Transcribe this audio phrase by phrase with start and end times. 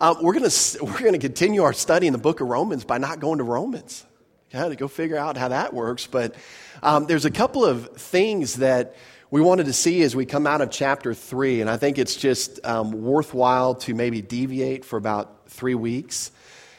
[0.00, 0.50] Um, we're going
[0.82, 4.04] we're gonna continue our study in the book of Romans by not going to Romans.
[4.52, 6.06] Yeah, to go figure out how that works.
[6.06, 6.34] But
[6.82, 8.96] um, there's a couple of things that
[9.30, 12.16] we wanted to see as we come out of chapter 3, and I think it's
[12.16, 16.32] just um, worthwhile to maybe deviate for about three weeks,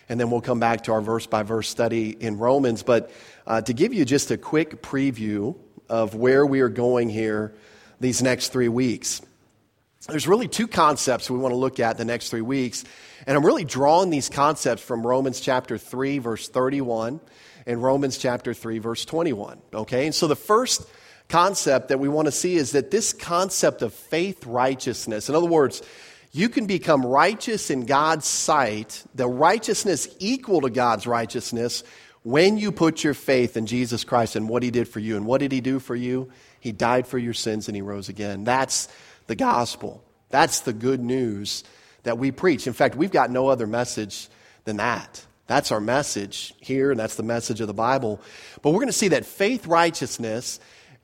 [0.07, 2.81] and then we'll come back to our verse by verse study in Romans.
[2.81, 3.11] But
[3.45, 5.55] uh, to give you just a quick preview
[5.89, 7.53] of where we are going here
[7.99, 9.21] these next three weeks.
[10.09, 12.83] There's really two concepts we want to look at the next three weeks.
[13.27, 17.19] And I'm really drawing these concepts from Romans chapter 3, verse 31,
[17.65, 19.59] and Romans chapter 3, verse 21.
[19.73, 20.05] Okay?
[20.05, 20.87] And so the first
[21.27, 25.45] concept that we want to see is that this concept of faith righteousness, in other
[25.45, 25.81] words,
[26.31, 31.83] you can become righteous in God's sight, the righteousness equal to God's righteousness,
[32.23, 35.15] when you put your faith in Jesus Christ and what he did for you.
[35.15, 36.29] And what did he do for you?
[36.59, 38.43] He died for your sins and he rose again.
[38.43, 38.89] That's
[39.29, 40.03] the gospel.
[40.29, 41.63] That's the good news
[42.03, 42.67] that we preach.
[42.67, 44.27] In fact, we've got no other message
[44.65, 45.25] than that.
[45.45, 48.19] That's our message here, and that's the message of the Bible.
[48.61, 50.59] But we're going to see that faith righteousness,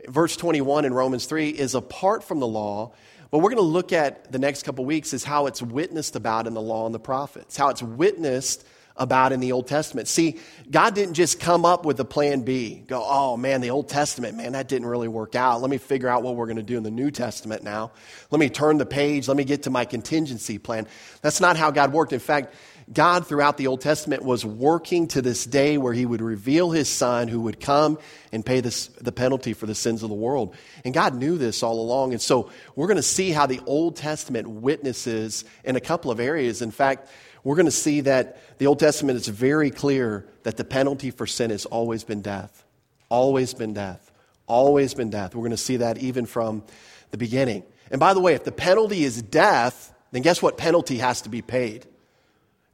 [0.07, 2.93] verse 21 in Romans 3, is apart from the law.
[3.29, 6.47] But we're going to look at the next couple weeks is how it's witnessed about
[6.47, 8.65] in the law and the prophets, how it's witnessed
[8.97, 10.07] about in the Old Testament.
[10.07, 10.39] See,
[10.71, 14.37] God didn't just come up with a plan B, go, oh man, the Old Testament,
[14.37, 15.61] man, that didn't really work out.
[15.61, 17.91] Let me figure out what we're going to do in the New Testament now.
[18.31, 19.27] Let me turn the page.
[19.27, 20.87] Let me get to my contingency plan.
[21.21, 22.13] That's not how God worked.
[22.13, 22.53] In fact,
[22.91, 26.87] God throughout the Old Testament was working to this day where he would reveal his
[26.87, 27.97] son who would come
[28.31, 30.55] and pay this, the penalty for the sins of the world.
[30.83, 32.13] And God knew this all along.
[32.13, 36.19] And so we're going to see how the Old Testament witnesses in a couple of
[36.19, 36.61] areas.
[36.61, 37.09] In fact,
[37.45, 41.27] we're going to see that the Old Testament is very clear that the penalty for
[41.27, 42.65] sin has always been death.
[43.07, 44.11] Always been death.
[44.47, 45.35] Always been death.
[45.35, 46.63] We're going to see that even from
[47.11, 47.63] the beginning.
[47.91, 51.29] And by the way, if the penalty is death, then guess what penalty has to
[51.29, 51.85] be paid?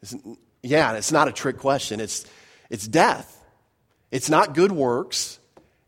[0.02, 0.16] It's,
[0.64, 2.00] yeah, it's not a trick question.
[2.00, 2.26] It's,
[2.70, 3.44] it's death.
[4.10, 5.38] It's not good works.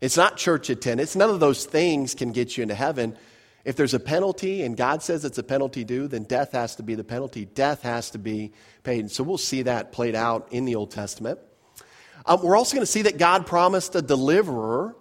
[0.02, 1.16] It's not church attendance.
[1.16, 3.16] None of those things can get you into heaven.
[3.64, 6.82] If there's a penalty and God says it's a penalty due, then death has to
[6.82, 7.46] be the penalty.
[7.46, 8.52] Death has to be
[8.82, 9.00] paid.
[9.00, 11.38] And so we'll see that played out in the Old Testament.
[12.26, 14.94] Um, we're also going to see that God promised a deliverer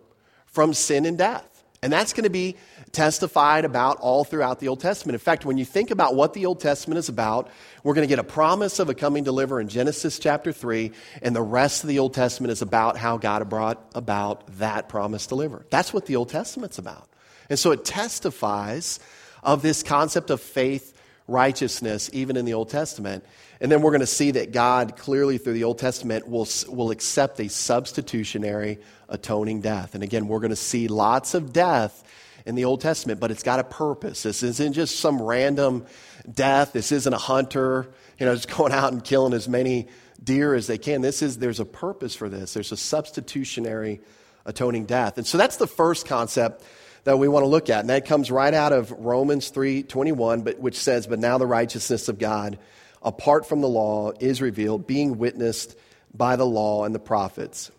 [0.45, 1.49] from sin and death.
[1.81, 2.55] And that's going to be
[2.93, 5.15] testified about all throughout the Old Testament.
[5.15, 7.49] In fact, when you think about what the Old Testament is about,
[7.83, 10.91] we're going to get a promise of a coming deliverer in Genesis chapter 3,
[11.21, 15.27] and the rest of the Old Testament is about how God brought about that promised
[15.27, 15.65] deliverer.
[15.71, 17.09] That's what the Old Testament's about.
[17.49, 18.99] And so it testifies
[19.41, 20.93] of this concept of faith
[21.27, 23.23] righteousness, even in the Old Testament.
[23.61, 26.91] And then we're going to see that God clearly through the Old Testament will, will
[26.91, 29.95] accept a substitutionary atoning death.
[29.95, 32.03] And again, we're going to see lots of death
[32.45, 34.23] in the Old Testament, but it's got a purpose.
[34.23, 35.85] This isn't just some random
[36.29, 36.73] death.
[36.73, 37.87] This isn't a hunter,
[38.19, 39.87] you know, just going out and killing as many
[40.21, 41.01] deer as they can.
[41.01, 42.53] This is, there's a purpose for this.
[42.53, 44.01] There's a substitutionary
[44.45, 45.17] atoning death.
[45.17, 46.63] And so that's the first concept
[47.03, 47.81] that we want to look at.
[47.81, 52.07] And that comes right out of Romans 3:21, but which says, "But now the righteousness
[52.07, 52.57] of God
[53.01, 55.75] apart from the law is revealed, being witnessed
[56.13, 57.71] by the law and the prophets."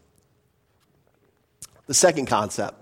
[1.87, 2.77] The second concept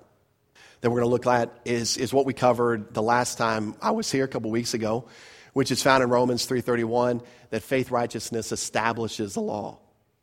[0.80, 3.92] that we're going to look at is, is what we covered the last time I
[3.92, 5.04] was here a couple weeks ago,
[5.52, 9.78] which is found in Romans 3:31 that faith righteousness establishes the law.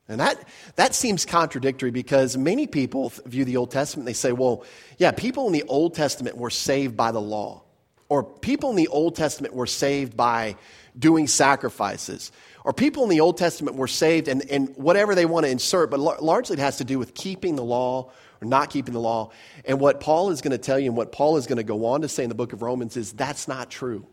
[0.09, 0.43] And that,
[0.75, 4.65] that seems contradictory because many people view the Old Testament, they say, well,
[4.97, 7.61] yeah, people in the Old Testament were saved by the law.
[8.09, 10.55] Or people in the Old Testament were saved by
[10.97, 12.31] doing sacrifices.
[12.65, 15.91] Or people in the Old Testament were saved and, and whatever they want to insert,
[15.91, 18.11] but largely it has to do with keeping the law
[18.41, 19.29] or not keeping the law.
[19.63, 21.85] And what Paul is going to tell you and what Paul is going to go
[21.85, 24.07] on to say in the book of Romans is that's not true.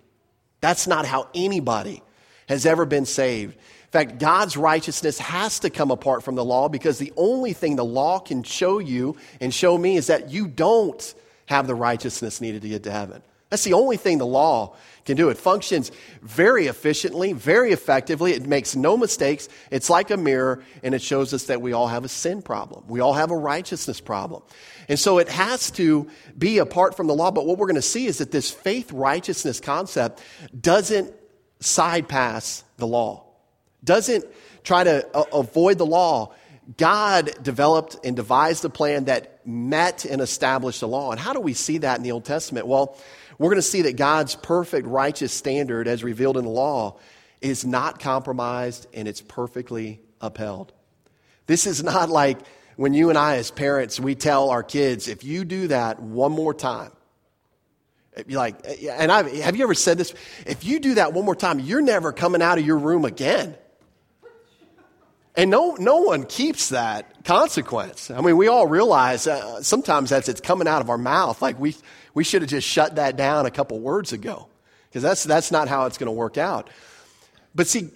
[0.61, 2.03] That's not how anybody
[2.49, 3.57] has ever been saved
[3.97, 7.85] fact, God's righteousness has to come apart from the law because the only thing the
[7.85, 11.15] law can show you and show me is that you don't
[11.47, 13.23] have the righteousness needed to get to heaven.
[13.49, 14.75] That's the only thing the law
[15.05, 15.29] can do.
[15.29, 18.33] It functions very efficiently, very effectively.
[18.33, 19.49] It makes no mistakes.
[19.71, 22.85] It's like a mirror, and it shows us that we all have a sin problem.
[22.89, 24.43] We all have a righteousness problem.
[24.89, 27.31] And so it has to be apart from the law.
[27.31, 30.21] But what we're going to see is that this faith righteousness concept
[30.59, 31.15] doesn't
[31.61, 33.26] side pass the law
[33.83, 34.25] doesn't
[34.65, 36.35] try to uh, avoid the law.
[36.77, 41.13] God developed and devised a plan that met and established the law.
[41.13, 42.67] And how do we see that in the Old Testament?
[42.67, 42.99] Well,
[43.39, 46.99] we're going to see that God's perfect righteous standard, as revealed in the law,
[47.41, 50.73] is not compromised and it's perfectly upheld.
[51.47, 52.39] This is not like
[52.77, 56.33] when you and I, as parents, we tell our kids, if you do that one
[56.33, 56.91] more time,
[58.29, 60.15] like, and I have you ever said this?
[60.47, 63.57] If you do that one more time, you're never coming out of your room again.
[65.37, 68.11] And no, no one keeps that consequence.
[68.11, 71.43] I mean, we all realize uh, sometimes that's it's coming out of our mouth.
[71.43, 71.77] Like we,
[72.15, 74.49] we should have just shut that down a couple words ago
[74.89, 76.71] because that's, that's not how it's going to work out.
[77.55, 77.91] But see,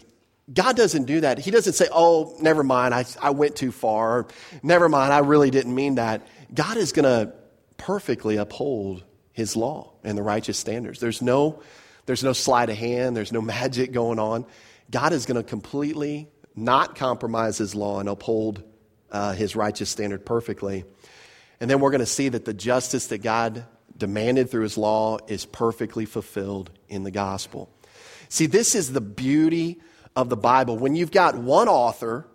[0.52, 1.38] God doesn't do that.
[1.38, 4.26] He doesn't say, oh, never mind, I, I went too far.
[4.62, 6.26] Never mind, I really didn't mean that.
[6.52, 7.32] God is going to
[7.78, 9.02] perfectly uphold
[9.32, 11.00] his law and the righteous standards.
[11.00, 11.62] There's no,
[12.04, 14.44] there's no sleight of hand, there's no magic going on.
[14.90, 18.62] God is going to completely not compromise his law and uphold
[19.10, 20.84] uh, his righteous standard perfectly.
[21.60, 23.64] And then we're going to see that the justice that God
[23.96, 27.70] demanded through his law is perfectly fulfilled in the gospel.
[28.28, 29.80] See, this is the beauty
[30.16, 30.78] of the Bible.
[30.78, 32.26] When you've got one author,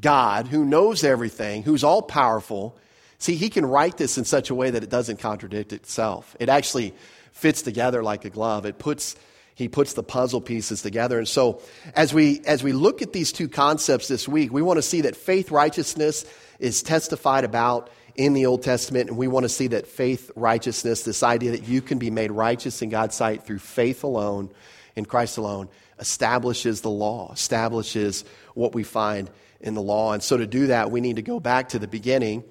[0.00, 2.78] God, who knows everything, who's all powerful,
[3.18, 6.36] see, he can write this in such a way that it doesn't contradict itself.
[6.38, 6.94] It actually
[7.32, 8.66] fits together like a glove.
[8.66, 9.16] It puts
[9.54, 11.18] he puts the puzzle pieces together.
[11.18, 11.60] And so
[11.94, 15.02] as we as we look at these two concepts this week, we want to see
[15.02, 16.24] that faith righteousness
[16.58, 21.02] is testified about in the Old Testament, and we want to see that faith righteousness,
[21.02, 24.50] this idea that you can be made righteous in God's sight through faith alone,
[24.96, 25.68] in Christ alone,
[25.98, 30.12] establishes the law, establishes what we find in the law.
[30.12, 32.44] And so to do that, we need to go back to the beginning,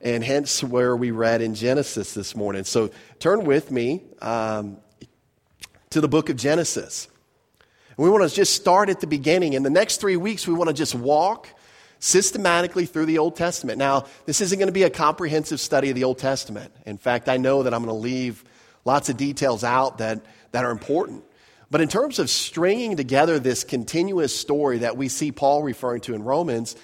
[0.00, 2.64] and hence where we read in Genesis this morning.
[2.64, 4.78] So turn with me um,
[5.92, 7.06] to the book of Genesis.
[7.98, 9.52] we want to just start at the beginning.
[9.52, 11.48] In the next three weeks, we want to just walk
[11.98, 13.78] systematically through the Old Testament.
[13.78, 16.72] Now, this isn't going to be a comprehensive study of the Old Testament.
[16.86, 18.42] In fact, I know that I'm going to leave
[18.86, 21.24] lots of details out that, that are important.
[21.70, 26.14] But in terms of stringing together this continuous story that we see Paul referring to
[26.14, 26.74] in Romans,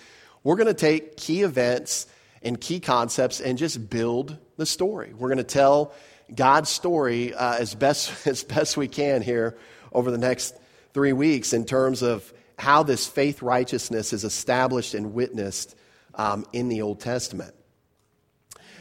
[0.44, 2.06] we're going to take key events
[2.43, 5.14] and key concepts and just build the story.
[5.16, 5.93] We're going to tell
[6.34, 9.56] God's story uh, as, best, as best we can here
[9.92, 10.54] over the next
[10.92, 15.76] three weeks in terms of how this faith righteousness is established and witnessed
[16.14, 17.54] um, in the Old Testament.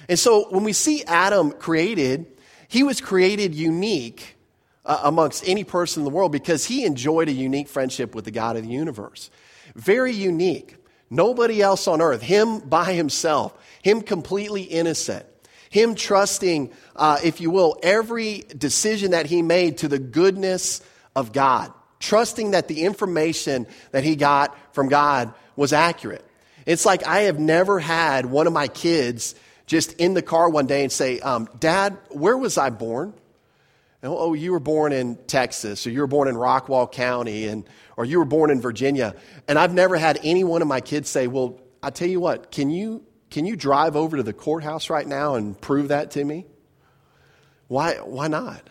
[0.09, 2.25] And so when we see Adam created,
[2.67, 4.35] he was created unique
[4.85, 8.31] uh, amongst any person in the world because he enjoyed a unique friendship with the
[8.31, 9.29] God of the universe.
[9.75, 10.75] Very unique.
[11.09, 15.25] Nobody else on earth, him by himself, him completely innocent,
[15.69, 20.81] him trusting, uh, if you will, every decision that he made to the goodness
[21.15, 26.23] of God trusting that the information that he got from God was accurate.
[26.65, 29.35] It's like I have never had one of my kids
[29.65, 33.13] just in the car one day and say, um, Dad, where was I born?
[34.01, 37.67] And, oh, you were born in Texas, or you were born in Rockwall County, and,
[37.97, 39.15] or you were born in Virginia.
[39.47, 42.51] And I've never had any one of my kids say, Well, I tell you what,
[42.51, 43.03] can you,
[43.37, 46.47] can you drive over to the courthouse right now and prove that to me?
[47.67, 48.67] Why, why not?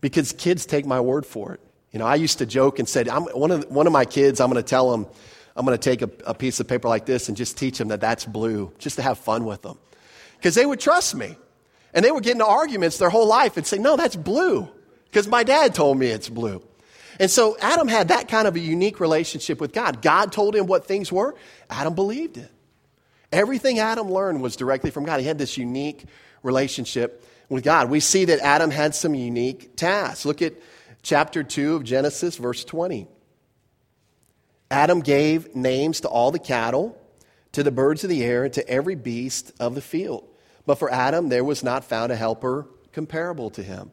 [0.00, 1.60] Because kids take my word for it.
[1.92, 4.40] You know, I used to joke and said, I'm, one, of, one of my kids,
[4.40, 5.06] I'm going to tell them,
[5.54, 7.86] I'm going to take a, a, piece of paper like this and just teach them
[7.86, 9.78] that that's blue, just to have fun with them.
[10.38, 11.36] Because they would trust me.
[11.94, 14.68] And they would get into arguments their whole life and say, no, that's blue.
[15.04, 16.64] Because my dad told me it's blue.
[17.20, 20.02] And so Adam had that kind of a unique relationship with God.
[20.02, 21.36] God told him what things were,
[21.70, 22.50] Adam believed it.
[23.32, 25.20] Everything Adam learned was directly from God.
[25.20, 26.04] He had this unique
[26.42, 27.90] relationship with God.
[27.90, 30.24] We see that Adam had some unique tasks.
[30.24, 30.54] Look at
[31.02, 33.08] chapter 2 of Genesis, verse 20.
[34.70, 36.98] Adam gave names to all the cattle,
[37.52, 40.26] to the birds of the air, and to every beast of the field.
[40.64, 43.90] But for Adam, there was not found a helper comparable to him.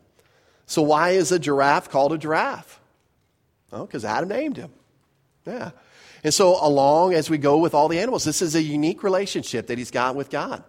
[0.65, 2.79] So, why is a giraffe called a giraffe?
[3.72, 4.72] Well, because Adam named him.
[5.46, 5.72] Yeah.
[6.23, 9.67] And so, along as we go with all the animals, this is a unique relationship
[9.67, 10.63] that he's got with God.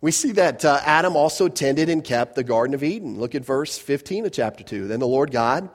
[0.00, 3.18] We see that uh, Adam also tended and kept the Garden of Eden.
[3.18, 4.88] Look at verse 15 of chapter 2.
[4.88, 5.70] Then the Lord God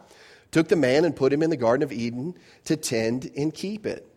[0.51, 3.86] took the man and put him in the Garden of Eden to tend and keep
[3.86, 4.08] it.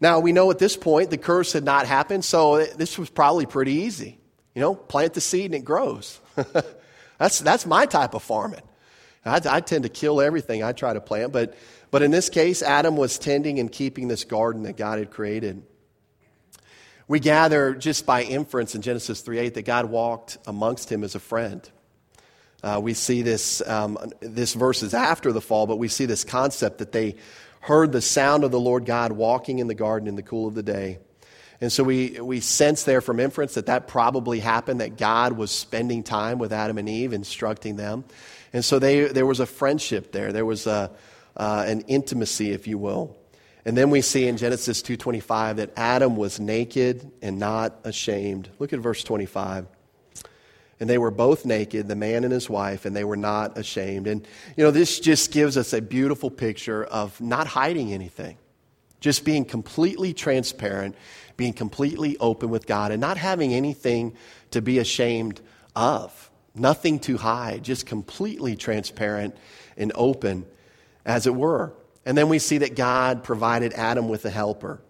[0.00, 3.46] Now, we know at this point the curse had not happened, so this was probably
[3.46, 4.18] pretty easy.
[4.54, 6.20] You know, plant the seed and it grows.
[7.18, 8.62] that's, that's my type of farming.
[9.24, 11.54] I, I tend to kill everything I try to plant, but,
[11.90, 15.62] but in this case, Adam was tending and keeping this garden that God had created.
[17.08, 21.14] We gather just by inference in Genesis 3 8 that God walked amongst him as
[21.14, 21.68] a friend.
[22.62, 26.22] Uh, we see this, um, this verse is after the fall, but we see this
[26.22, 27.16] concept that they
[27.60, 30.54] heard the sound of the Lord God walking in the garden in the cool of
[30.54, 30.98] the day.
[31.60, 35.52] And so we, we sense there from inference that that probably happened, that God was
[35.52, 38.04] spending time with Adam and Eve, instructing them.
[38.52, 40.32] And so they, there was a friendship there.
[40.32, 40.90] There was a,
[41.36, 43.16] uh, an intimacy, if you will.
[43.64, 48.50] And then we see in Genesis 2:25 that Adam was naked and not ashamed.
[48.58, 49.66] Look at verse 25.
[50.80, 54.08] and they were both naked, the man and his wife, and they were not ashamed.
[54.08, 58.36] And, you know, this just gives us a beautiful picture of not hiding anything,
[58.98, 60.96] just being completely transparent,
[61.36, 64.16] being completely open with God, and not having anything
[64.50, 65.40] to be ashamed
[65.76, 66.21] of.
[66.54, 69.36] Nothing to hide, just completely transparent
[69.76, 70.44] and open,
[71.04, 71.72] as it were.
[72.04, 74.82] And then we see that God provided Adam with a helper,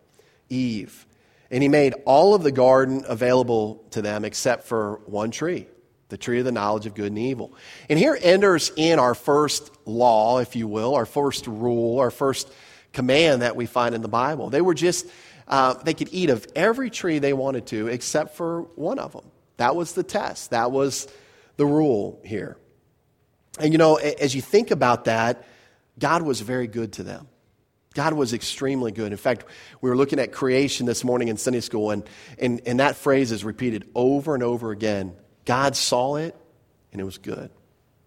[0.49, 1.07] Eve.
[1.51, 5.67] And he made all of the garden available to them except for one tree,
[6.09, 7.55] the tree of the knowledge of good and evil.
[7.89, 12.51] And here enters in our first law, if you will, our first rule, our first
[12.93, 14.51] command that we find in the Bible.
[14.51, 15.07] They were just,
[15.47, 19.25] uh, they could eat of every tree they wanted to except for one of them.
[19.59, 20.51] That was the test.
[20.51, 21.07] That was
[21.57, 22.57] the rule here.
[23.59, 25.47] And you know, as you think about that,
[25.99, 27.29] God was very good to them.
[27.95, 29.13] God was extremely good.
[29.13, 29.45] In fact,
[29.81, 32.05] we were looking at creation this morning in Sunday school, and,
[32.39, 35.15] and, and that phrase is repeated over and over again.
[35.45, 36.35] God saw it,
[36.91, 37.51] and it was good.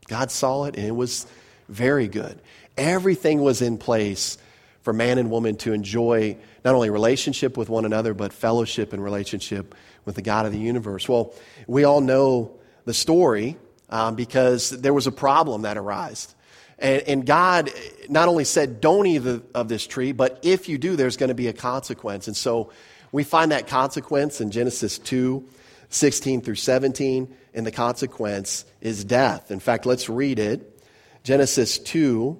[0.08, 1.28] God saw it, and it was
[1.70, 2.42] very good.
[2.78, 4.38] Everything was in place
[4.82, 9.04] for man and woman to enjoy not only relationship with one another, but fellowship and
[9.04, 11.10] relationship with the God of the universe.
[11.10, 11.34] Well,
[11.68, 13.58] we all know the story
[13.90, 16.34] um, because there was a problem that arose.
[16.78, 17.72] And, and, God
[18.10, 21.36] not only said, don't eat of this tree, but if you do, there's going to
[21.36, 22.28] be a consequence.
[22.28, 22.72] And so
[23.12, 25.48] we find that consequence in Genesis 2
[25.90, 29.52] 16 through 17, and the consequence is death.
[29.52, 30.84] In fact, let's read it
[31.24, 32.40] Genesis 2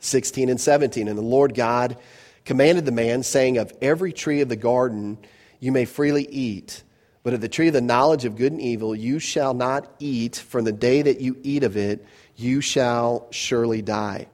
[0.00, 1.08] 16 and 17.
[1.08, 1.96] And the Lord God
[2.44, 5.18] commanded the man, saying, Of every tree of the garden
[5.60, 6.82] you may freely eat.
[7.24, 10.36] But of the tree of the knowledge of good and evil you shall not eat
[10.36, 14.28] from the day that you eat of it you shall surely die.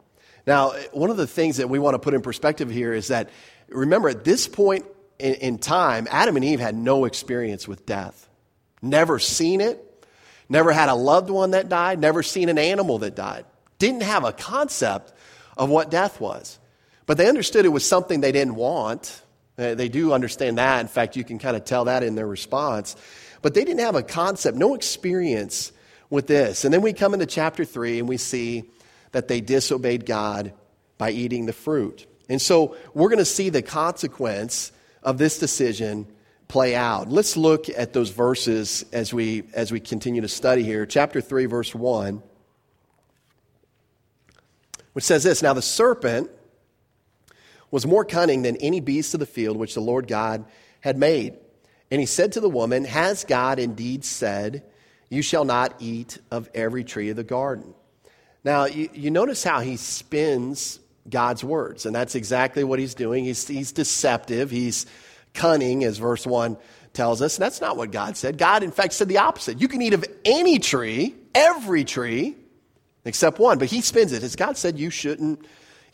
[0.47, 3.31] Now, one of the things that we want to put in perspective here is that,
[3.69, 4.85] remember, at this point
[5.19, 8.29] in, in time, Adam and Eve had no experience with death.
[8.83, 10.07] Never seen it,
[10.49, 13.45] never had a loved one that died, never seen an animal that died.
[13.79, 15.13] Didn't have a concept
[15.57, 16.59] of what death was.
[17.07, 19.23] But they understood it was something they didn't want.
[19.61, 20.81] They do understand that.
[20.81, 22.97] In fact, you can kind of tell that in their response.
[23.43, 25.73] But they didn't have a concept, no experience
[26.09, 26.65] with this.
[26.65, 28.65] And then we come into chapter 3 and we see
[29.13, 30.53] that they disobeyed God
[30.99, 32.07] by eating the fruit.
[32.29, 36.07] And so we're going to see the consequence of this decision
[36.49, 37.09] play out.
[37.09, 40.85] Let's look at those verses as we as we continue to study here.
[40.87, 42.23] Chapter 3 verse 1
[44.93, 46.31] which says this, now the serpent
[47.71, 50.45] was more cunning than any beast of the field which the Lord God
[50.81, 51.37] had made.
[51.91, 54.65] And he said to the woman, Has God indeed said,
[55.11, 57.75] you shall not eat of every tree of the garden.
[58.45, 63.25] Now, you, you notice how he spins God's words, and that's exactly what he's doing.
[63.25, 64.87] He's, he's deceptive, he's
[65.35, 66.57] cunning, as verse 1
[66.93, 67.37] tells us.
[67.37, 68.39] And that's not what God said.
[68.39, 69.61] God, in fact, said the opposite.
[69.61, 72.37] You can eat of any tree, every tree,
[73.05, 73.59] except one.
[73.59, 74.23] But he spins it.
[74.23, 75.45] Has God said you shouldn't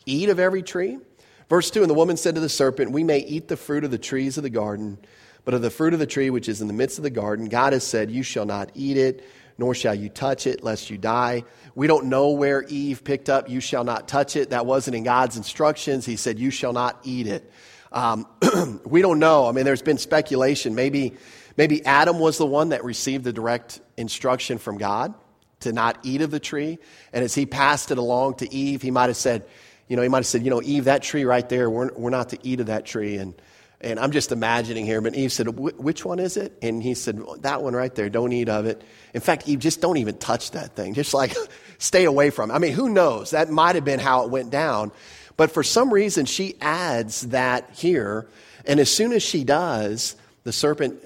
[0.05, 0.99] eat of every tree?
[1.49, 3.91] Verse 2 And the woman said to the serpent, We may eat the fruit of
[3.91, 4.97] the trees of the garden.
[5.45, 7.47] But of the fruit of the tree which is in the midst of the garden,
[7.47, 9.23] God has said, You shall not eat it,
[9.57, 11.45] nor shall you touch it, lest you die.
[11.73, 14.49] We don't know where Eve picked up, You shall not touch it.
[14.49, 16.05] That wasn't in God's instructions.
[16.05, 17.49] He said, You shall not eat it.
[17.93, 18.27] Um,
[18.85, 19.47] we don't know.
[19.47, 20.75] I mean, there's been speculation.
[20.75, 21.13] Maybe,
[21.55, 25.13] maybe Adam was the one that received the direct instruction from God
[25.61, 26.77] to not eat of the tree.
[27.13, 29.47] And as he passed it along to Eve, he might have said,
[29.87, 32.09] you know, he might have said, you know, Eve, that tree right there, we're, we're
[32.09, 33.17] not to eat of that tree.
[33.17, 33.33] And
[33.79, 36.57] and I'm just imagining here, but Eve said, Which one is it?
[36.63, 38.81] And he said, That one right there, don't eat of it.
[39.13, 40.95] In fact, Eve, just don't even touch that thing.
[40.95, 41.35] Just like
[41.77, 42.55] stay away from it.
[42.55, 43.31] I mean, who knows?
[43.31, 44.91] That might have been how it went down.
[45.35, 48.27] But for some reason, she adds that here.
[48.65, 51.03] And as soon as she does, the serpent,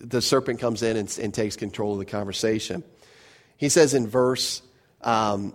[0.00, 2.82] the serpent comes in and, and takes control of the conversation.
[3.58, 4.62] He says in verse
[5.02, 5.54] um,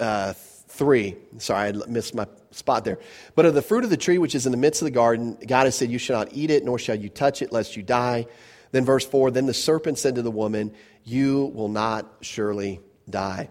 [0.00, 0.32] uh,
[0.78, 3.00] 3, sorry, I missed my spot there.
[3.34, 5.36] But of the fruit of the tree which is in the midst of the garden,
[5.44, 7.82] God has said, You shall not eat it, nor shall you touch it, lest you
[7.82, 8.26] die.
[8.70, 12.80] Then, verse 4 Then the serpent said to the woman, You will not surely
[13.10, 13.50] die.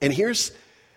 [0.00, 0.50] And here's,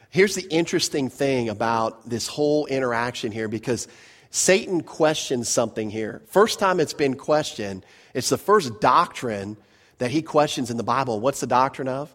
[0.10, 3.90] here's the interesting thing about this whole interaction here because
[4.30, 6.22] Satan questions something here.
[6.28, 9.58] First time it's been questioned, it's the first doctrine
[9.98, 11.20] that he questions in the Bible.
[11.20, 12.14] What's the doctrine of?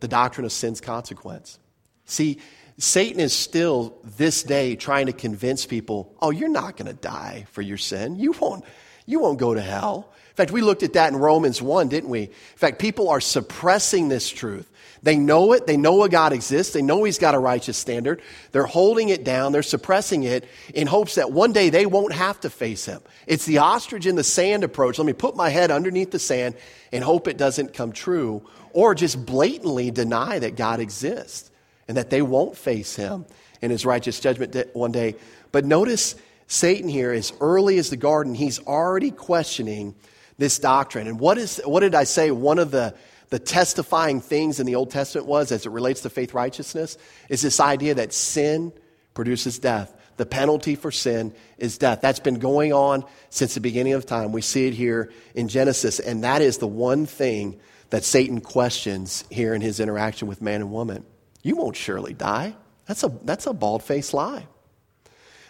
[0.00, 1.58] The doctrine of sin's consequence.
[2.04, 2.38] See,
[2.78, 7.46] Satan is still this day trying to convince people, oh, you're not going to die
[7.52, 8.16] for your sin.
[8.16, 8.64] You won't,
[9.06, 10.12] you won't go to hell.
[10.30, 12.24] In fact, we looked at that in Romans 1, didn't we?
[12.24, 14.70] In fact, people are suppressing this truth.
[15.02, 15.66] They know it.
[15.66, 16.72] They know a God exists.
[16.72, 18.22] They know He's got a righteous standard.
[18.52, 19.52] They're holding it down.
[19.52, 23.00] They're suppressing it in hopes that one day they won't have to face Him.
[23.26, 24.98] It's the ostrich in the sand approach.
[24.98, 26.56] Let me put my head underneath the sand
[26.92, 31.50] and hope it doesn't come true, or just blatantly deny that God exists
[31.88, 33.26] and that they won't face Him
[33.62, 35.16] in His righteous judgment one day.
[35.52, 36.14] But notice
[36.46, 39.94] Satan here, as early as the garden, he's already questioning
[40.38, 41.08] this doctrine.
[41.08, 42.30] And what, is, what did I say?
[42.30, 42.94] One of the,
[43.28, 46.96] the testifying things in the Old Testament was, as it relates to faith righteousness,
[47.28, 48.72] is this idea that sin
[49.14, 49.92] produces death.
[50.16, 52.00] The penalty for sin is death.
[52.00, 54.32] That's been going on since the beginning of time.
[54.32, 59.24] We see it here in Genesis, and that is the one thing that Satan questions
[59.30, 61.04] here in his interaction with man and woman.
[61.42, 62.56] You won't surely die.
[62.86, 64.46] That's a, that's a bald faced lie.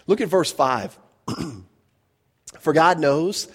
[0.06, 0.98] Look at verse 5.
[2.60, 3.48] For God knows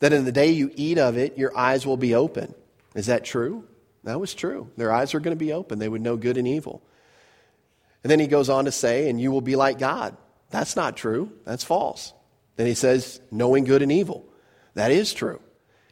[0.00, 2.54] that in the day you eat of it, your eyes will be open.
[2.94, 3.64] Is that true?
[4.04, 4.70] That was true.
[4.76, 6.82] Their eyes were going to be open, they would know good and evil.
[8.02, 10.14] And then he goes on to say, and you will be like God.
[10.50, 11.32] That's not true.
[11.44, 12.12] That's false.
[12.56, 14.26] Then he says, knowing good and evil.
[14.74, 15.40] That is true.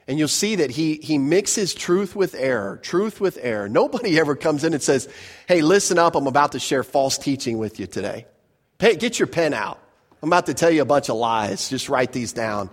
[0.06, 3.68] And you'll see that he, he mixes truth with error, truth with error.
[3.68, 5.08] Nobody ever comes in and says,
[5.46, 8.26] Hey, listen up, I'm about to share false teaching with you today.
[8.78, 9.80] Hey, get your pen out.
[10.22, 11.68] I'm about to tell you a bunch of lies.
[11.68, 12.70] Just write these down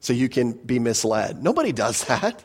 [0.00, 1.42] so you can be misled.
[1.42, 2.44] Nobody does that.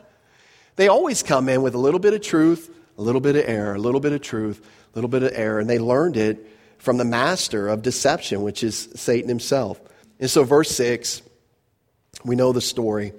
[0.76, 3.74] They always come in with a little bit of truth, a little bit of error,
[3.74, 4.60] a little bit of truth,
[4.92, 6.46] a little bit of error, and they learned it
[6.78, 9.80] from the master of deception, which is Satan himself.
[10.18, 11.22] And so, verse 6,
[12.24, 13.12] we know the story.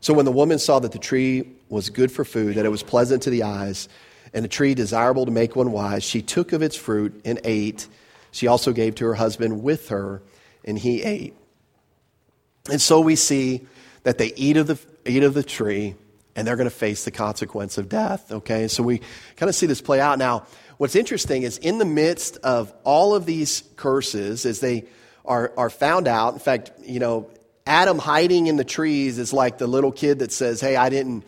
[0.00, 2.82] So, when the woman saw that the tree was good for food, that it was
[2.82, 3.88] pleasant to the eyes,
[4.34, 7.86] and a tree desirable to make one wise, she took of its fruit and ate.
[8.30, 10.22] She also gave to her husband with her,
[10.64, 11.34] and he ate.
[12.70, 13.66] And so we see
[14.04, 15.96] that they eat of the, eat of the tree
[16.34, 18.32] and they're going to face the consequence of death.
[18.32, 19.00] Okay, so we
[19.36, 20.18] kind of see this play out.
[20.18, 20.46] Now,
[20.78, 24.84] what's interesting is in the midst of all of these curses, as they
[25.24, 27.30] are, are found out, in fact, you know,
[27.66, 31.24] Adam hiding in the trees is like the little kid that says, Hey, I didn't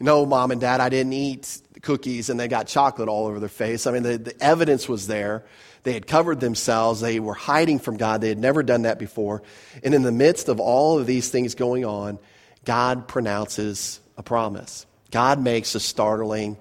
[0.00, 3.48] know, mom and dad, I didn't eat cookies and they got chocolate all over their
[3.48, 3.86] face.
[3.86, 5.44] I mean, the, the evidence was there.
[5.84, 7.00] They had covered themselves.
[7.00, 8.20] They were hiding from God.
[8.20, 9.42] They had never done that before.
[9.84, 12.18] And in the midst of all of these things going on,
[12.64, 14.86] God pronounces a promise.
[15.10, 16.56] God makes a startling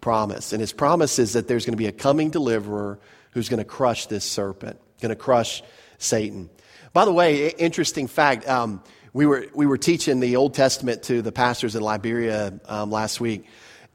[0.00, 0.52] promise.
[0.52, 2.98] And his promise is that there's going to be a coming deliverer
[3.32, 5.62] who's going to crush this serpent, going to crush
[5.98, 6.50] Satan.
[6.92, 8.48] By the way, interesting fact.
[8.48, 12.90] Um, we were, we were teaching the Old Testament to the pastors in Liberia um,
[12.90, 13.46] last week,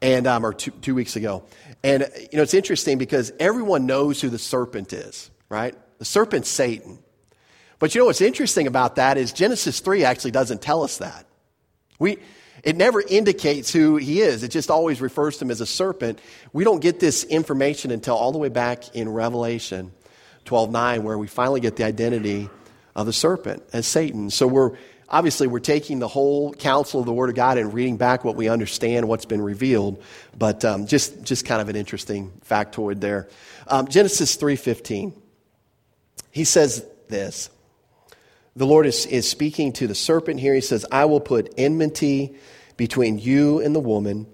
[0.02, 1.44] and um, or two, two weeks ago.
[1.82, 5.74] And, you know, it's interesting because everyone knows who the serpent is, right?
[5.98, 6.98] The serpent's Satan.
[7.78, 11.26] But you know what's interesting about that is Genesis 3 actually doesn't tell us that.
[11.98, 12.18] We,
[12.64, 14.42] it never indicates who he is.
[14.42, 16.18] It just always refers to him as a serpent.
[16.52, 19.92] We don't get this information until all the way back in Revelation
[20.46, 22.48] 12:9 where we finally get the identity
[22.96, 24.30] of the serpent as Satan.
[24.30, 24.72] So we're
[25.08, 28.36] obviously we're taking the whole counsel of the Word of God and reading back what
[28.36, 30.02] we understand, what's been revealed.
[30.36, 33.28] But um, just just kind of an interesting factoid there.
[33.66, 35.12] Um, Genesis three fifteen.
[36.30, 37.50] He says this.
[38.56, 40.54] The Lord is, is speaking to the serpent here.
[40.54, 42.36] He says, I will put enmity
[42.76, 44.26] between you and the woman,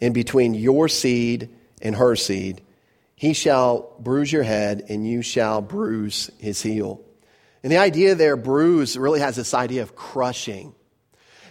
[0.00, 1.48] and between your seed
[1.80, 2.60] and her seed.
[3.14, 7.00] He shall bruise your head, and you shall bruise his heel.
[7.62, 10.74] And the idea there, bruise, really has this idea of crushing.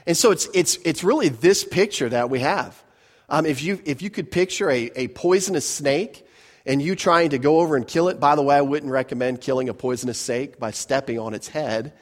[0.06, 2.82] And so it's, it's, it's really this picture that we have.
[3.30, 6.28] Um, if, you, if you could picture a, a poisonous snake
[6.66, 9.40] and you trying to go over and kill it, by the way, I wouldn't recommend
[9.40, 11.94] killing a poisonous snake by stepping on its head.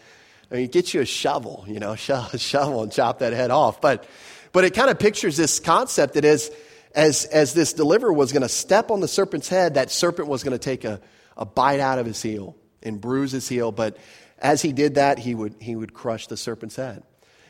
[0.51, 3.81] I mean, get you a shovel, you know, shovel and chop that head off.
[3.81, 4.05] But,
[4.51, 6.51] but it kind of pictures this concept that as,
[6.95, 10.43] as, as this deliverer was going to step on the serpent's head, that serpent was
[10.43, 10.99] going to take a,
[11.37, 13.71] a bite out of his heel and bruise his heel.
[13.71, 13.97] But
[14.39, 17.03] as he did that, he would, he would crush the serpent's head.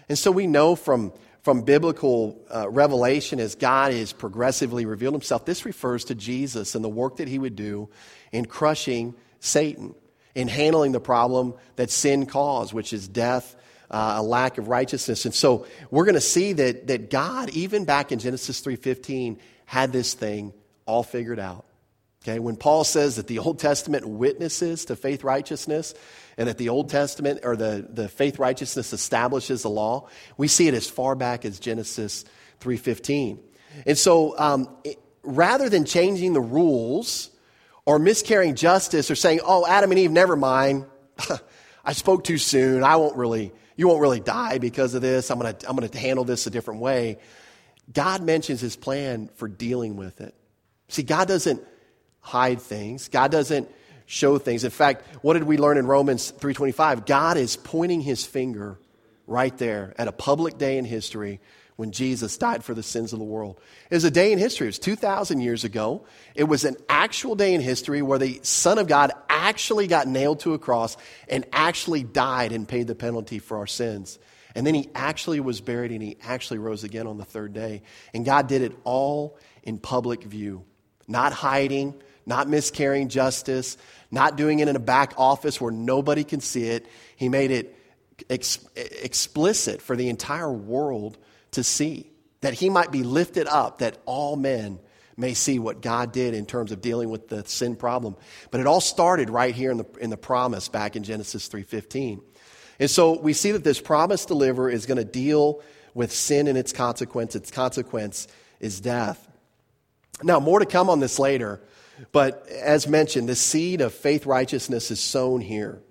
[0.10, 5.46] And so we know from, from biblical uh, revelation as God has progressively revealed himself,
[5.46, 7.90] this refers to Jesus and the work that he would do
[8.32, 9.96] in crushing Satan,
[10.36, 13.56] in handling the problem that sin caused, which is death,
[13.92, 15.26] uh, a lack of righteousness.
[15.26, 19.92] And so we're going to see that, that God, even back in Genesis 3.15, had
[19.92, 20.54] this thing
[20.86, 21.66] all figured out.
[22.24, 25.94] Okay, when Paul says that the Old Testament witnesses to faith righteousness
[26.38, 30.68] and that the Old Testament or the, the faith righteousness establishes the law, we see
[30.68, 32.26] it as far back as Genesis
[32.60, 33.40] 3.15.
[33.86, 37.30] And so um, it, rather than changing the rules
[37.90, 40.86] or miscarrying justice or saying, oh, Adam and Eve, never mind.
[41.84, 42.84] I spoke too soon.
[42.84, 45.32] I won't really, you won't really die because of this.
[45.32, 47.18] I'm going to I'm going to handle this a different way.
[47.92, 50.36] God mentions his plan for dealing with it.
[50.90, 51.64] See, God doesn't
[52.20, 53.08] hide things.
[53.08, 53.68] God doesn't
[54.06, 54.64] show things.
[54.64, 57.08] In fact, what did we learn in Romans 3:25?
[57.08, 58.78] God is pointing his finger
[59.26, 61.40] right there at a public day in history
[61.80, 63.58] when Jesus died for the sins of the world.
[63.90, 64.68] It was a day in history.
[64.68, 66.04] It was 2,000 years ago.
[66.36, 70.42] It was an actual day in history where the Son of God actually got nailed
[70.42, 70.98] to a cross
[71.30, 74.20] and actually died and paid the penalty for our sins.
[74.56, 77.84] And then he actually was buried and he actually rose again on the third day.
[78.14, 80.66] And God did it all in public view,
[81.08, 83.78] not hiding, not miscarrying justice,
[84.12, 86.88] not doing it in a back office where nobody can see it.
[87.16, 87.74] He made it
[88.30, 91.18] ex- explicit for the entire world
[91.52, 94.80] to see, that he might be lifted up, that all men
[95.18, 98.16] may see what God did in terms of dealing with the sin problem.
[98.52, 102.22] But it all started right here in the, in the promise back in Genesis 3.15.
[102.80, 105.62] And so we see that this promised deliverer is going to deal
[105.94, 107.36] with sin and its consequence.
[107.36, 108.28] Its consequence
[108.62, 109.28] is death.
[110.24, 111.62] Now, more to come on this later,
[112.14, 115.82] but as mentioned, the seed of faith righteousness is sown here.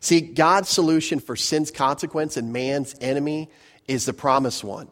[0.00, 3.50] See, God's solution for sin's consequence and man's enemy
[3.88, 4.88] is the promised one.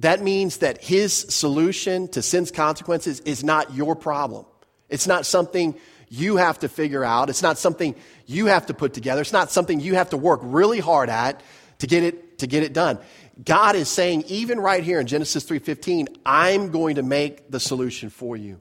[0.00, 4.44] That means that his solution to sin's consequences is not your problem.
[4.88, 5.74] It's not something
[6.08, 7.30] you have to figure out.
[7.30, 7.94] It's not something
[8.26, 9.20] you have to put together.
[9.20, 11.40] It's not something you have to work really hard at
[11.78, 12.98] to get it, to get it done.
[13.42, 18.10] God is saying, even right here in Genesis 3.15, I'm going to make the solution
[18.10, 18.60] for you.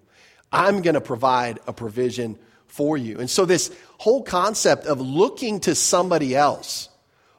[0.52, 3.20] I'm going to provide a provision for you.
[3.20, 6.90] And so this whole concept of looking to somebody else,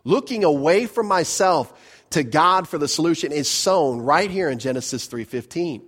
[0.04, 1.72] looking away from myself
[2.14, 5.82] to God for the solution is sown right here in Genesis 3:15.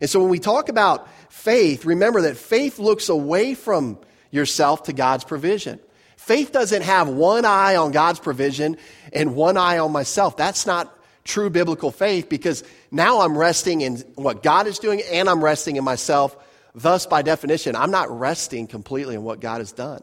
[0.00, 3.98] And so when we talk about faith, remember that faith looks away from
[4.30, 5.78] yourself to God's provision.
[6.16, 8.78] Faith doesn't have one eye on God's provision
[9.12, 10.36] and one eye on myself.
[10.36, 10.92] That's not
[11.24, 15.76] true biblical faith because now I'm resting in what God is doing and I'm resting
[15.76, 16.36] in myself.
[16.74, 20.02] Thus, by definition, I'm not resting completely in what God has done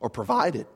[0.00, 0.66] or provided.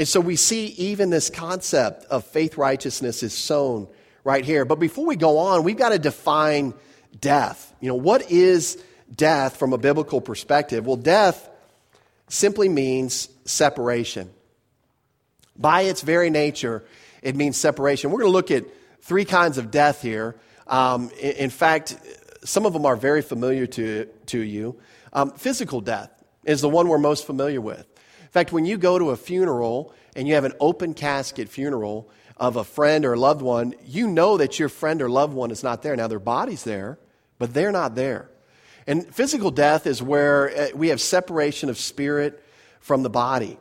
[0.00, 3.86] And so we see even this concept of faith righteousness is sown
[4.24, 4.64] right here.
[4.64, 6.72] But before we go on, we've got to define
[7.20, 7.74] death.
[7.80, 8.82] You know, what is
[9.14, 10.86] death from a biblical perspective?
[10.86, 11.50] Well, death
[12.28, 14.30] simply means separation.
[15.54, 16.82] By its very nature,
[17.20, 18.10] it means separation.
[18.10, 18.64] We're going to look at
[19.02, 20.34] three kinds of death here.
[20.66, 21.98] Um, in, fact,
[22.42, 24.80] some of them are very familiar to, to you.
[25.12, 26.10] Um, physical death
[26.46, 27.86] is the one we're most familiar with.
[28.30, 32.08] In fact, when you go to a funeral and you have an open casket funeral
[32.36, 35.50] of a friend or a loved one, you know that your friend or loved one
[35.50, 35.96] is not there.
[35.96, 37.00] Now, their body's there,
[37.40, 38.30] but they're not there.
[38.86, 42.40] And physical death is where uh, we have separation of spirit
[42.78, 43.58] from the body.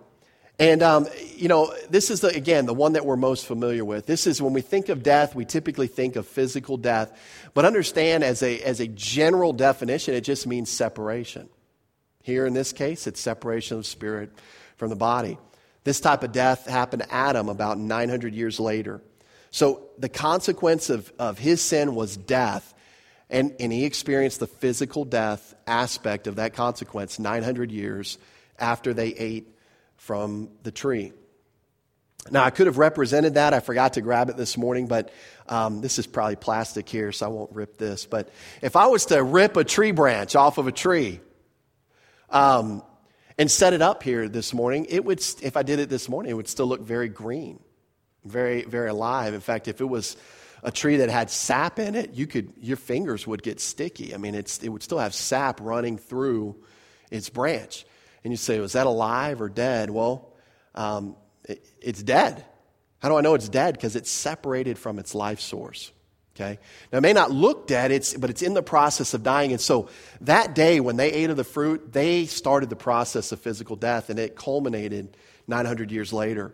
[0.59, 4.05] And, um, you know, this is, the, again, the one that we're most familiar with.
[4.05, 7.17] This is when we think of death, we typically think of physical death.
[7.55, 11.49] But understand, as a, as a general definition, it just means separation.
[12.23, 14.31] Here in this case, it's separation of spirit
[14.75, 15.37] from the body.
[15.83, 19.01] This type of death happened to Adam about 900 years later.
[19.51, 22.73] So the consequence of, of his sin was death.
[23.29, 28.17] And, and he experienced the physical death aspect of that consequence 900 years
[28.57, 29.55] after they ate
[29.97, 31.13] from the tree.
[32.31, 33.53] Now, I could have represented that.
[33.53, 35.11] I forgot to grab it this morning, but
[35.47, 38.05] um, this is probably plastic here, so I won't rip this.
[38.05, 38.29] But
[38.61, 41.21] if I was to rip a tree branch off of a tree,
[42.31, 42.83] um,
[43.37, 46.31] and set it up here this morning, it would, if I did it this morning,
[46.31, 47.59] it would still look very green,
[48.25, 49.33] very, very alive.
[49.33, 50.17] In fact, if it was
[50.61, 54.13] a tree that had sap in it, you could, your fingers would get sticky.
[54.13, 56.57] I mean, it's, it would still have sap running through
[57.09, 57.85] its branch.
[58.23, 59.89] And you say, was that alive or dead?
[59.89, 60.33] Well,
[60.75, 61.15] um,
[61.45, 62.45] it, it's dead.
[62.99, 63.75] How do I know it's dead?
[63.75, 65.93] Because it's separated from its life source.
[66.39, 66.57] Okay?
[66.91, 69.51] Now, it may not look dead, it's, but it's in the process of dying.
[69.51, 69.89] And so
[70.21, 74.09] that day when they ate of the fruit, they started the process of physical death,
[74.09, 76.53] and it culminated 900 years later.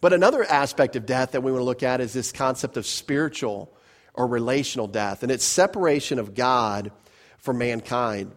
[0.00, 2.86] But another aspect of death that we want to look at is this concept of
[2.86, 3.74] spiritual
[4.14, 6.92] or relational death, and it's separation of God
[7.38, 8.30] from mankind.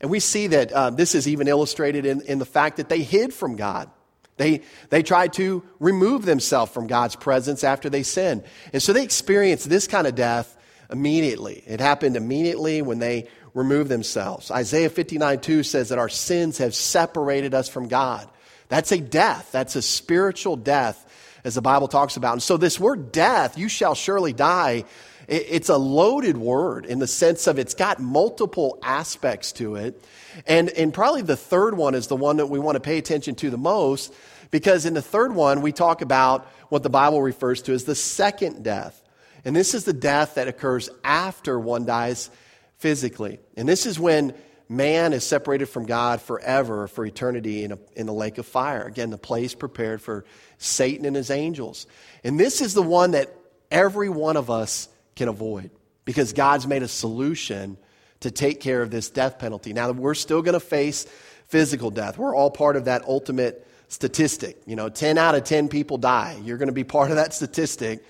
[0.00, 3.02] And we see that uh, this is even illustrated in, in the fact that they
[3.02, 3.90] hid from God.
[4.38, 8.44] They, they tried to remove themselves from God's presence after they sinned.
[8.72, 10.56] And so they experienced this kind of death
[10.90, 11.62] immediately.
[11.66, 14.50] It happened immediately when they removed themselves.
[14.50, 18.28] Isaiah 59 2 says that our sins have separated us from God.
[18.68, 19.50] That's a death.
[19.52, 21.04] That's a spiritual death,
[21.44, 22.34] as the Bible talks about.
[22.34, 24.84] And so this word death, you shall surely die,
[25.28, 30.02] it's a loaded word in the sense of it's got multiple aspects to it.
[30.46, 33.34] And, and probably the third one is the one that we want to pay attention
[33.36, 34.14] to the most
[34.50, 37.94] because in the third one, we talk about what the Bible refers to as the
[37.94, 39.02] second death.
[39.44, 42.30] And this is the death that occurs after one dies
[42.78, 43.38] physically.
[43.56, 44.34] And this is when
[44.68, 48.84] man is separated from God forever, for eternity, in, a, in the lake of fire.
[48.84, 50.24] Again, the place prepared for
[50.58, 51.86] Satan and his angels.
[52.24, 53.34] And this is the one that
[53.70, 54.88] every one of us
[55.18, 55.70] can avoid
[56.06, 57.76] because God's made a solution
[58.20, 59.74] to take care of this death penalty.
[59.74, 61.04] Now, we're still going to face
[61.48, 62.16] physical death.
[62.16, 64.56] We're all part of that ultimate statistic.
[64.66, 66.40] You know, 10 out of 10 people die.
[66.42, 68.02] You're going to be part of that statistic.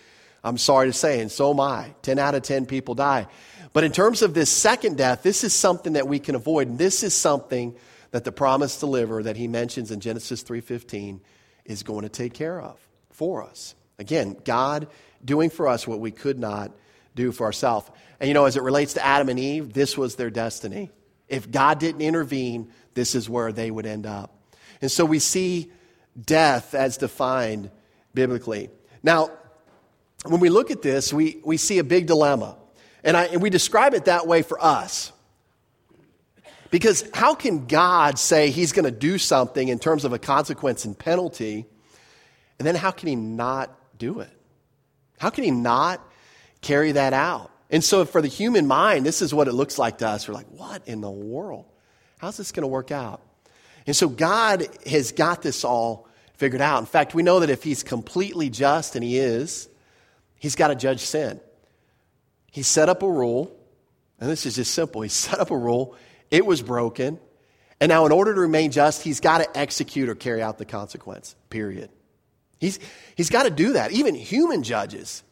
[0.45, 1.95] I'm sorry to say, and so am I.
[2.03, 3.27] 10 out of 10 people die.
[3.73, 6.69] But in terms of this second death, this is something that we can avoid.
[6.69, 7.75] And this is something
[8.11, 11.21] that the promised deliverer that he mentions in Genesis 3:15
[11.65, 12.79] is going to take care of
[13.11, 13.75] for us.
[13.99, 14.89] Again, God
[15.25, 16.73] doing for us what we could not
[17.15, 17.91] do for ourselves.
[18.21, 20.91] And you know, as it relates to Adam and Eve, this was their destiny.
[21.29, 24.35] If God didn't intervene, this is where they would end up.
[24.81, 25.71] And so we see
[26.21, 27.71] death as defined
[28.15, 28.71] biblically.
[29.03, 29.31] Now,
[30.25, 32.57] when we look at this, we, we see a big dilemma.
[33.05, 35.13] And, I, and we describe it that way for us.
[36.71, 40.85] Because how can God say he's going to do something in terms of a consequence
[40.85, 41.67] and penalty,
[42.59, 44.31] and then how can he not do it?
[45.19, 46.07] How can he not
[46.61, 47.51] carry that out?
[47.71, 50.27] And so, for the human mind, this is what it looks like to us.
[50.27, 51.67] We're like, what in the world?
[52.19, 53.21] How's this going to work out?
[53.87, 56.79] And so, God has got this all figured out.
[56.79, 59.69] In fact, we know that if he's completely just, and he is,
[60.39, 61.41] he's got to judge sin.
[62.51, 63.55] He set up a rule,
[64.19, 65.03] and this is just simple.
[65.03, 65.95] He set up a rule,
[66.31, 67.19] it was broken,
[67.81, 70.65] and now in order to remain just, he's got to execute or carry out the
[70.65, 71.91] consequence, period.
[72.59, 72.81] He's,
[73.15, 73.93] he's got to do that.
[73.93, 75.23] Even human judges,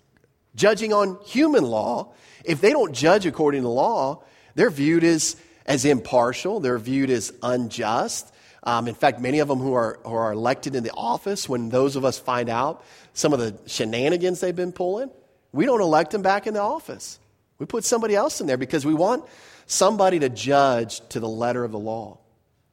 [0.56, 2.12] judging on human law,
[2.44, 7.32] if they don't judge according to law, they're viewed as, as impartial, they're viewed as
[7.42, 8.32] unjust.
[8.62, 11.68] Um, in fact, many of them who are, who are elected in the office, when
[11.68, 15.10] those of us find out some of the shenanigans they've been pulling,
[15.52, 17.20] we don't elect them back in the office.
[17.58, 19.24] We put somebody else in there because we want
[19.66, 22.18] somebody to judge to the letter of the law.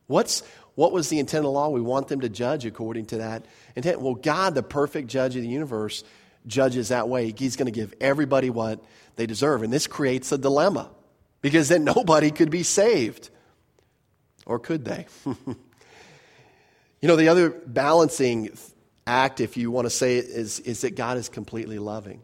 [0.07, 0.41] What's,
[0.75, 1.69] what was the intent of the law?
[1.69, 4.01] We want them to judge according to that intent.
[4.01, 6.03] Well, God, the perfect judge of the universe,
[6.47, 7.33] judges that way.
[7.35, 8.83] He's going to give everybody what
[9.15, 9.63] they deserve.
[9.63, 10.89] And this creates a dilemma
[11.41, 13.29] because then nobody could be saved.
[14.45, 15.07] Or could they?
[15.25, 15.57] you
[17.03, 18.49] know, the other balancing
[19.07, 22.21] act, if you want to say it, is, is that God is completely loving.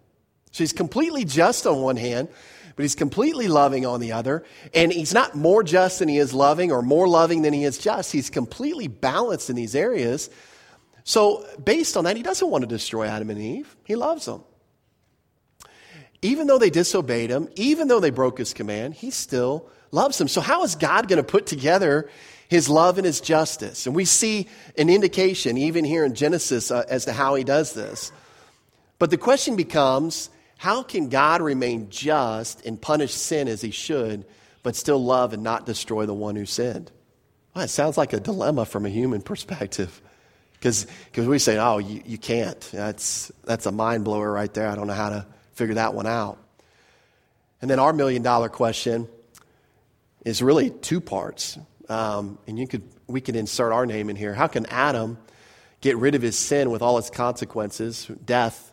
[0.52, 2.28] So he's completely just on one hand,
[2.76, 4.44] but he's completely loving on the other.
[4.74, 7.78] And he's not more just than he is loving or more loving than he is
[7.78, 8.12] just.
[8.12, 10.30] He's completely balanced in these areas.
[11.10, 13.76] So, based on that, he doesn't want to destroy Adam and Eve.
[13.84, 14.44] He loves them.
[16.22, 20.28] Even though they disobeyed him, even though they broke his command, he still loves them.
[20.28, 22.08] So, how is God going to put together
[22.48, 23.88] his love and his justice?
[23.88, 27.74] And we see an indication, even here in Genesis, uh, as to how he does
[27.74, 28.12] this.
[29.00, 34.26] But the question becomes how can God remain just and punish sin as he should,
[34.62, 36.92] but still love and not destroy the one who sinned?
[37.56, 40.04] Well, it sounds like a dilemma from a human perspective.
[40.60, 42.60] Because we say, oh, you, you can't.
[42.74, 44.68] That's, that's a mind blower right there.
[44.68, 46.38] I don't know how to figure that one out.
[47.62, 49.08] And then our million dollar question
[50.26, 51.58] is really two parts.
[51.88, 54.34] Um, and you could, we could insert our name in here.
[54.34, 55.18] How can Adam
[55.82, 58.72] get rid of his sin with all its consequences, death,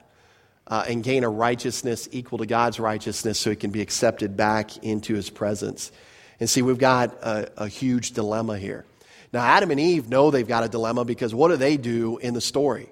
[0.67, 4.79] uh, and gain a righteousness equal to God's righteousness so he can be accepted back
[4.79, 5.93] into his presence.
[6.41, 8.85] And see, we've got a, a huge dilemma here.
[9.33, 12.35] Now, Adam and Eve know they've got a dilemma because what do they do in
[12.35, 12.89] the story?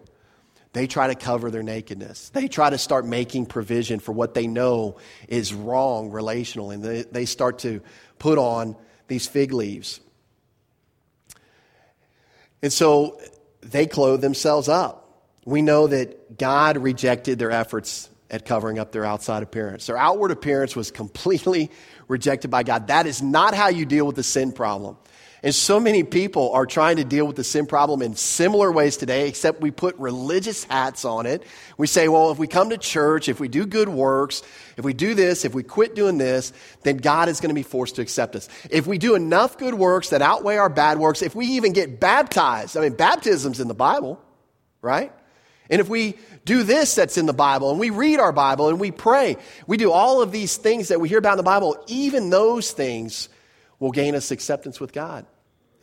[0.73, 2.31] They try to cover their nakedness.
[2.31, 4.97] They try to start making provision for what they know
[5.29, 6.75] is wrong relationally.
[6.75, 7.81] And they, they start to
[8.19, 10.01] put on these fig leaves.
[12.63, 13.21] And so
[13.61, 15.05] they clothe themselves up
[15.45, 19.87] we know that God rejected their efforts at covering up their outside appearance.
[19.87, 21.71] Their outward appearance was completely
[22.09, 22.89] rejected by God.
[22.89, 24.97] That is not how you deal with the sin problem.
[25.45, 28.97] And so many people are trying to deal with the sin problem in similar ways
[28.97, 31.43] today, except we put religious hats on it.
[31.77, 34.43] We say, well, if we come to church, if we do good works,
[34.79, 37.63] if we do this, if we quit doing this, then God is going to be
[37.63, 38.49] forced to accept us.
[38.71, 42.01] If we do enough good works that outweigh our bad works, if we even get
[42.01, 44.19] baptized, I mean, baptism's in the Bible,
[44.81, 45.13] right?
[45.69, 46.15] And if we
[46.47, 49.77] do this that's in the Bible and we read our Bible and we pray, we
[49.77, 53.29] do all of these things that we hear about in the Bible, even those things
[53.79, 55.27] will gain us acceptance with God.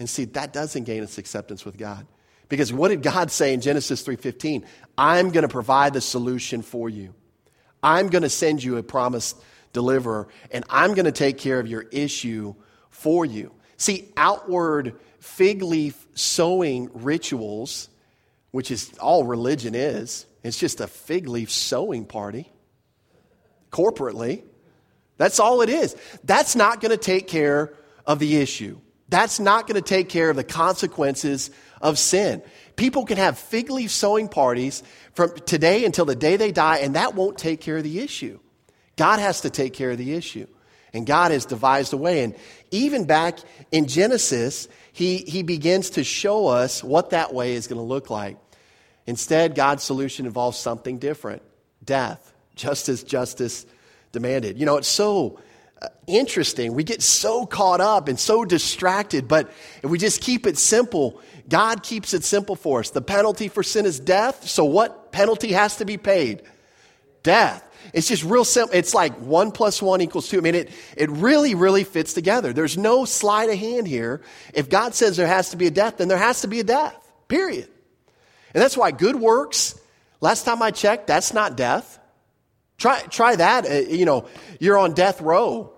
[0.01, 2.07] And see, that doesn't gain us acceptance with God.
[2.49, 4.65] Because what did God say in Genesis 3:15?
[4.97, 7.13] I'm going to provide the solution for you.
[7.83, 9.37] I'm going to send you a promised
[9.73, 12.55] deliverer and I'm going to take care of your issue
[12.89, 13.53] for you.
[13.77, 17.87] See, outward fig leaf sewing rituals
[18.49, 20.25] which is all religion is.
[20.43, 22.51] It's just a fig leaf sewing party.
[23.71, 24.45] corporately.
[25.17, 25.95] That's all it is.
[26.23, 27.75] That's not going to take care
[28.07, 28.79] of the issue.
[29.11, 32.41] That's not going to take care of the consequences of sin.
[32.77, 34.81] People can have fig leaf sewing parties
[35.13, 38.39] from today until the day they die, and that won't take care of the issue.
[38.95, 40.47] God has to take care of the issue.
[40.93, 42.23] And God has devised a way.
[42.23, 42.35] And
[42.71, 43.39] even back
[43.71, 48.09] in Genesis, he, he begins to show us what that way is going to look
[48.09, 48.37] like.
[49.05, 51.41] Instead, God's solution involves something different
[51.83, 53.65] death, just as justice
[54.11, 54.57] demanded.
[54.57, 55.39] You know, it's so
[56.07, 56.73] interesting.
[56.73, 59.49] We get so caught up and so distracted, but
[59.83, 62.91] if we just keep it simple, God keeps it simple for us.
[62.91, 64.47] The penalty for sin is death.
[64.47, 66.43] So, what penalty has to be paid?
[67.23, 67.63] Death.
[67.93, 68.77] It's just real simple.
[68.77, 70.37] It's like one plus one equals two.
[70.37, 72.53] I mean, it, it really, really fits together.
[72.53, 74.21] There's no sleight of hand here.
[74.53, 76.63] If God says there has to be a death, then there has to be a
[76.63, 76.95] death,
[77.27, 77.67] period.
[78.53, 79.79] And that's why good works,
[80.19, 81.99] last time I checked, that's not death.
[82.81, 83.69] Try, try that.
[83.69, 84.27] Uh, you know,
[84.59, 85.71] you're on death row.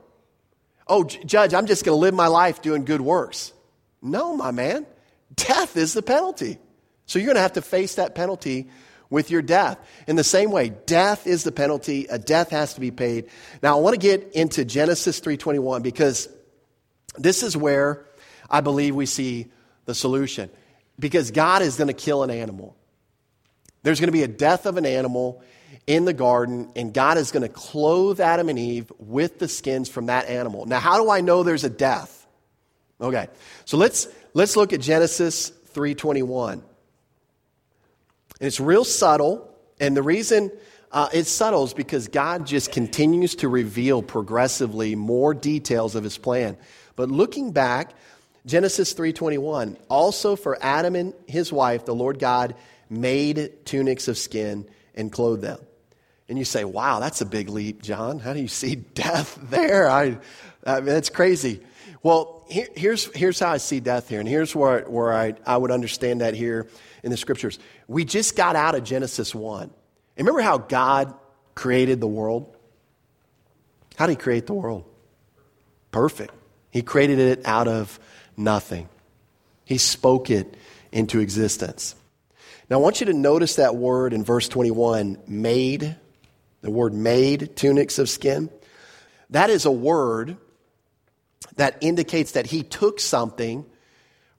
[0.87, 3.51] Oh, judge, I'm just going to live my life doing good works.
[4.01, 4.85] No, my man.
[5.35, 6.59] Death is the penalty.
[7.05, 8.69] So you're going to have to face that penalty
[9.09, 9.79] with your death.
[10.07, 12.05] In the same way, death is the penalty.
[12.09, 13.27] A death has to be paid.
[13.61, 16.29] Now, I want to get into Genesis 3:21 because
[17.17, 18.05] this is where
[18.49, 19.51] I believe we see
[19.83, 20.49] the solution.
[20.97, 22.77] Because God is going to kill an animal.
[23.81, 25.43] There's going to be a death of an animal
[25.87, 29.89] in the garden, and God is going to clothe Adam and Eve with the skins
[29.89, 30.65] from that animal.
[30.65, 32.25] Now, how do I know there's a death?
[33.01, 33.27] Okay,
[33.65, 36.53] so let's let's look at Genesis 3:21.
[36.53, 36.61] And
[38.39, 39.49] it's real subtle.
[39.79, 40.51] And the reason
[40.91, 46.17] uh, it's subtle is because God just continues to reveal progressively more details of his
[46.17, 46.55] plan.
[46.95, 47.93] But looking back,
[48.45, 52.55] Genesis 3:21, also for Adam and his wife, the Lord God
[52.89, 55.59] made tunics of skin and clothe them.
[56.29, 58.19] And you say, wow, that's a big leap, John.
[58.19, 59.89] How do you see death there?
[59.89, 60.17] I,
[60.65, 61.61] I mean, that's crazy.
[62.01, 65.57] Well, here, here's, here's how I see death here, and here's where, where I, I
[65.57, 66.67] would understand that here
[67.01, 67.59] in the scriptures.
[67.87, 69.69] We just got out of Genesis 1.
[70.17, 71.13] remember how God
[71.55, 72.55] created the world?
[73.95, 74.85] How did He create the world?
[75.91, 76.33] Perfect.
[76.71, 77.99] He created it out of
[78.35, 78.89] nothing,
[79.65, 80.55] He spoke it
[80.91, 81.95] into existence.
[82.73, 85.95] Now, I want you to notice that word in verse 21 made,
[86.61, 88.49] the word made, tunics of skin.
[89.29, 90.37] That is a word
[91.55, 93.63] that indicates that he took something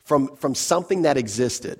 [0.02, 1.78] from, from something that existed.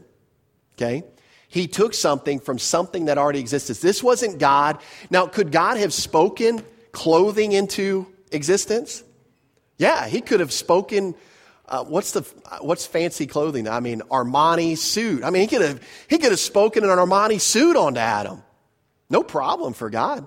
[0.76, 1.02] Okay?
[1.48, 3.78] He took something from something that already existed.
[3.78, 4.78] This wasn't God.
[5.10, 6.62] Now, could God have spoken
[6.92, 9.02] clothing into existence?
[9.76, 11.16] Yeah, he could have spoken.
[11.66, 12.22] Uh, what's the
[12.60, 13.68] what's fancy clothing?
[13.68, 15.24] I mean, Armani suit.
[15.24, 18.42] I mean, he could have he could have spoken an Armani suit onto Adam.
[19.08, 20.26] No problem for God.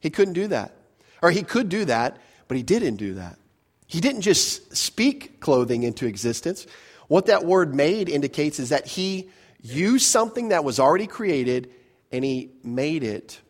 [0.00, 0.76] He couldn't do that,
[1.22, 3.38] or he could do that, but he didn't do that.
[3.86, 6.66] He didn't just speak clothing into existence.
[7.08, 11.70] What that word made indicates is that he used something that was already created
[12.12, 13.40] and he made it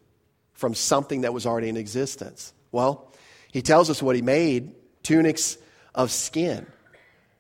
[0.53, 2.53] from something that was already in existence.
[2.73, 3.13] Well,
[3.53, 5.59] he tells us what he made tunics
[5.95, 6.67] of skin.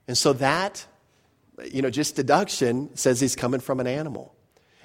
[0.08, 0.84] And so that,
[1.70, 4.34] you know, just deduction says he's coming from an animal.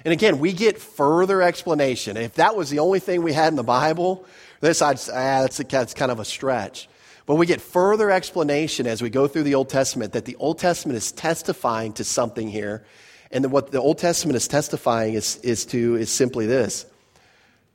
[0.04, 2.16] And again, we get further explanation.
[2.16, 4.26] If that was the only thing we had in the Bible,
[4.60, 6.88] this, I'd, ah, that's, a, that's kind of a stretch.
[7.26, 10.58] But we get further explanation as we go through the Old Testament that the Old
[10.58, 12.84] Testament is testifying to something here
[13.34, 16.86] and what the Old Testament is testifying is, is to is simply this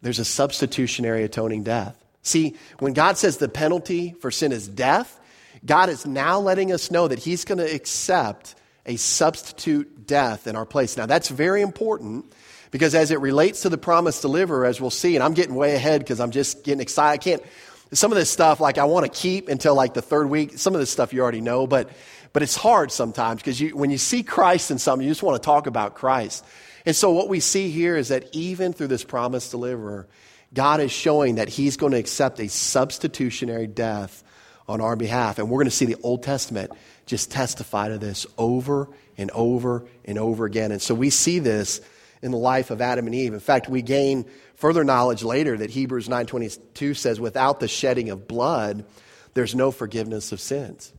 [0.02, 2.02] there's a substitutionary atoning death.
[2.22, 5.20] See, when God says the penalty for sin is death,
[5.66, 10.56] God is now letting us know that He's going to accept a substitute death in
[10.56, 10.98] our place.
[10.98, 12.32] Now, that's very important
[12.72, 15.76] because as it relates to the promised deliverer, as we'll see, and I'm getting way
[15.76, 17.14] ahead because I'm just getting excited.
[17.14, 17.44] I can't,
[17.92, 20.58] some of this stuff, like I want to keep until like the third week.
[20.58, 21.90] Some of this stuff you already know, but
[22.34, 25.42] but it's hard sometimes because you, when you see Christ in something, you just want
[25.42, 26.46] to talk about Christ.
[26.86, 30.08] And so what we see here is that even through this promised deliverer,
[30.54, 34.24] God is showing that he's going to accept a substitutionary death
[34.70, 35.40] on our behalf.
[35.40, 36.72] And we're going to see the Old Testament
[37.08, 40.72] just testify to this over and over and over again.
[40.72, 41.82] And so we see this
[42.22, 43.34] in the life of Adam and Eve.
[43.34, 48.28] In fact, we gain further knowledge later that Hebrews 9:22 says without the shedding of
[48.28, 48.86] blood
[49.34, 50.94] there's no forgiveness of sins.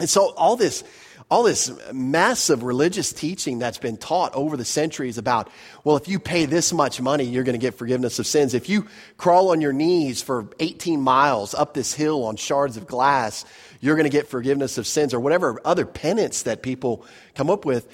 [0.00, 0.84] And so all this,
[1.28, 1.68] all this
[2.50, 5.50] of religious teaching that's been taught over the centuries about,
[5.82, 8.54] well, if you pay this much money, you're going to get forgiveness of sins.
[8.54, 12.86] If you crawl on your knees for 18 miles up this hill on shards of
[12.86, 13.44] glass,
[13.80, 17.04] you're going to get forgiveness of sins, or whatever other penance that people
[17.34, 17.88] come up with.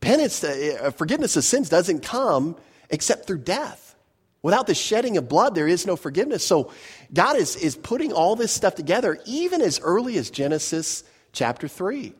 [0.00, 2.56] Penance, uh, forgiveness of sins doesn't come
[2.88, 3.94] except through death.
[4.42, 6.46] Without the shedding of blood, there is no forgiveness.
[6.46, 6.70] So
[7.12, 12.14] God is, is putting all this stuff together even as early as Genesis chapter 3.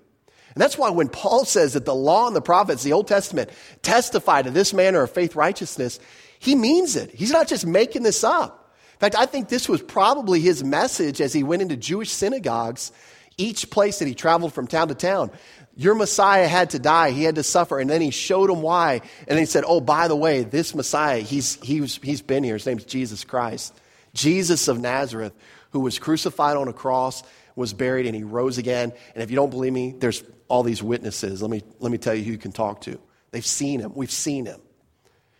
[0.55, 3.50] And that's why when Paul says that the law and the prophets, the Old Testament,
[3.82, 5.98] testify to this manner of faith righteousness,
[6.38, 7.11] he means it.
[7.11, 8.72] He's not just making this up.
[8.92, 12.92] In fact, I think this was probably his message as he went into Jewish synagogues,
[13.36, 15.32] each place that he traveled from town to town.
[15.76, 17.11] Your Messiah had to die.
[17.11, 17.80] He had to suffer.
[17.80, 19.00] And then he showed them why.
[19.20, 22.55] And then he said, Oh, by the way, this Messiah, he's, he's, he's been here.
[22.55, 23.74] His name's Jesus Christ.
[24.12, 25.32] Jesus of Nazareth,
[25.70, 27.24] who was crucified on a cross,
[27.57, 28.92] was buried, and he rose again.
[29.14, 31.42] And if you don't believe me, there's all these witnesses.
[31.42, 32.99] Let me, let me tell you who you can talk to.
[33.30, 33.92] They've seen him.
[33.95, 34.61] We've seen him.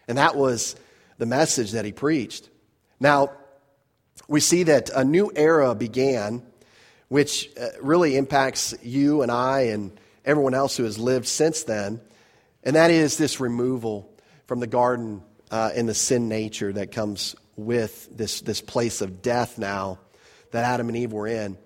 [0.09, 0.77] And that was
[1.19, 2.49] the message that he preached.
[3.01, 3.33] Now,
[4.29, 6.43] we see that a new era began,
[7.09, 12.01] which uh, really impacts you and I and everyone else who has lived since then,
[12.63, 14.11] and that is this removal
[14.47, 19.23] from the garden uh, and the sin nature that comes with this, this place of
[19.23, 19.99] death now
[20.51, 21.59] that Adam and Eve were in.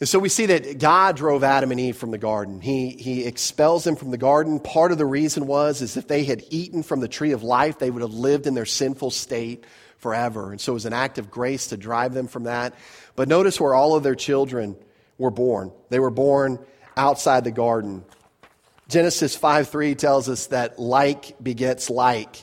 [0.00, 2.60] And so we see that God drove Adam and Eve from the garden.
[2.60, 4.58] He, he expels them from the garden.
[4.58, 7.78] Part of the reason was is if they had eaten from the tree of life,
[7.78, 9.64] they would have lived in their sinful state
[9.98, 10.50] forever.
[10.50, 12.74] And so it was an act of grace to drive them from that.
[13.14, 14.76] But notice where all of their children
[15.16, 15.70] were born.
[15.90, 16.58] They were born
[16.96, 18.04] outside the garden.
[18.88, 22.40] Genesis 5 3 tells us that like begets like.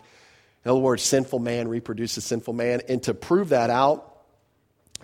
[0.63, 2.81] In other words, sinful man reproduces sinful man.
[2.87, 4.07] And to prove that out,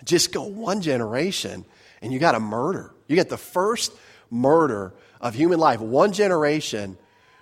[0.03, 1.65] just go one generation
[2.01, 2.93] and you got a murder.
[3.07, 3.93] You get the first
[4.29, 6.97] murder of human life, one generation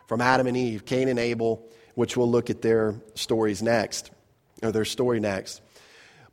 [0.07, 4.11] from Adam and Eve, Cain and Abel, which we'll look at their stories next,
[4.61, 5.61] or their story next.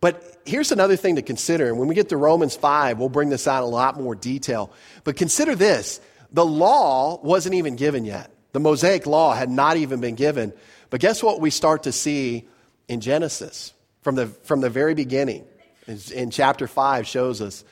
[0.01, 1.69] But here's another thing to consider.
[1.69, 4.15] And when we get to Romans 5, we'll bring this out in a lot more
[4.15, 4.73] detail.
[5.05, 6.01] But consider this
[6.33, 8.31] the law wasn't even given yet.
[8.53, 10.53] The Mosaic law had not even been given.
[10.91, 12.49] But guess what we start to see
[12.89, 15.47] in Genesis from the, from the very beginning?
[15.87, 17.65] In chapter 5 shows us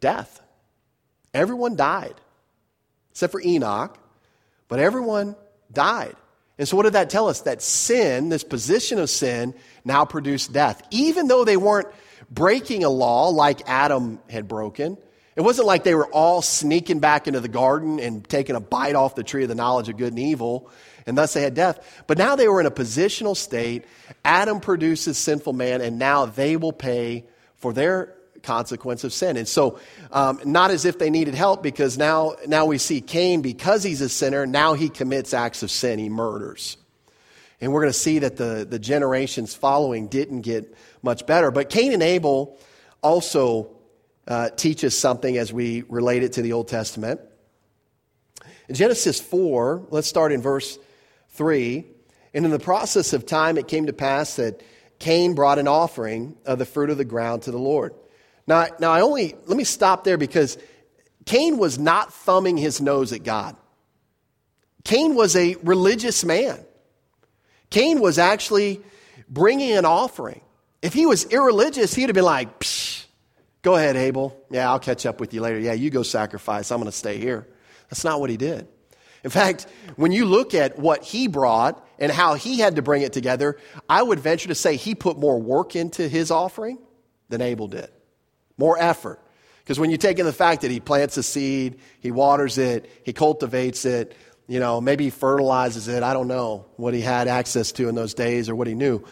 [0.00, 0.40] death.
[1.32, 2.14] Everyone died,
[3.12, 3.96] except for Enoch,
[4.68, 5.36] but everyone
[5.72, 6.16] died.
[6.58, 7.42] And so, what did that tell us?
[7.42, 10.82] That sin, this position of sin, now produced death.
[10.90, 11.88] Even though they weren't
[12.30, 14.98] breaking a law like Adam had broken,
[15.36, 18.94] it wasn't like they were all sneaking back into the garden and taking a bite
[18.94, 20.68] off the tree of the knowledge of good and evil,
[21.06, 22.04] and thus they had death.
[22.06, 23.84] But now they were in a positional state.
[24.22, 27.24] Adam produces sinful man, and now they will pay
[27.56, 29.36] for their consequence of sin.
[29.36, 29.78] And so,
[30.12, 34.00] um, not as if they needed help, because now, now we see Cain, because he's
[34.00, 35.98] a sinner, now he commits acts of sin.
[35.98, 36.76] He murders.
[37.60, 41.50] And we're going to see that the, the generations following didn't get much better.
[41.50, 42.58] But Cain and Abel
[43.02, 43.76] also
[44.26, 47.20] uh, teach us something as we relate it to the Old Testament.
[48.68, 50.78] In Genesis 4, let's start in verse
[51.30, 51.84] 3.
[52.32, 54.62] And in the process of time, it came to pass that
[55.00, 57.94] Cain brought an offering of the fruit of the ground to the Lord.
[58.46, 60.58] Now, now I only, let me stop there because
[61.26, 63.56] Cain was not thumbing his nose at God.
[64.84, 66.58] Cain was a religious man.
[67.68, 68.80] Cain was actually
[69.28, 70.40] bringing an offering.
[70.82, 73.04] If he was irreligious, he'd have been like, Psh,
[73.62, 74.36] go ahead, Abel.
[74.50, 75.58] Yeah, I'll catch up with you later.
[75.58, 76.72] Yeah, you go sacrifice.
[76.72, 77.46] I'm going to stay here.
[77.90, 78.66] That's not what he did.
[79.22, 79.66] In fact,
[79.96, 83.58] when you look at what he brought and how he had to bring it together,
[83.88, 86.78] I would venture to say he put more work into his offering
[87.28, 87.90] than Abel did
[88.60, 89.18] more effort.
[89.58, 92.90] Because when you take in the fact that he plants a seed, he waters it,
[93.04, 96.02] he cultivates it, you know, maybe he fertilizes it.
[96.02, 99.04] I don't know what he had access to in those days or what he knew.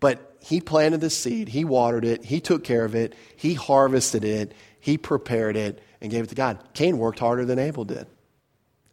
[0.00, 4.24] But he planted the seed, he watered it, he took care of it, he harvested
[4.24, 6.58] it, he prepared it, and gave it to God.
[6.74, 8.06] Cain worked harder than Abel did.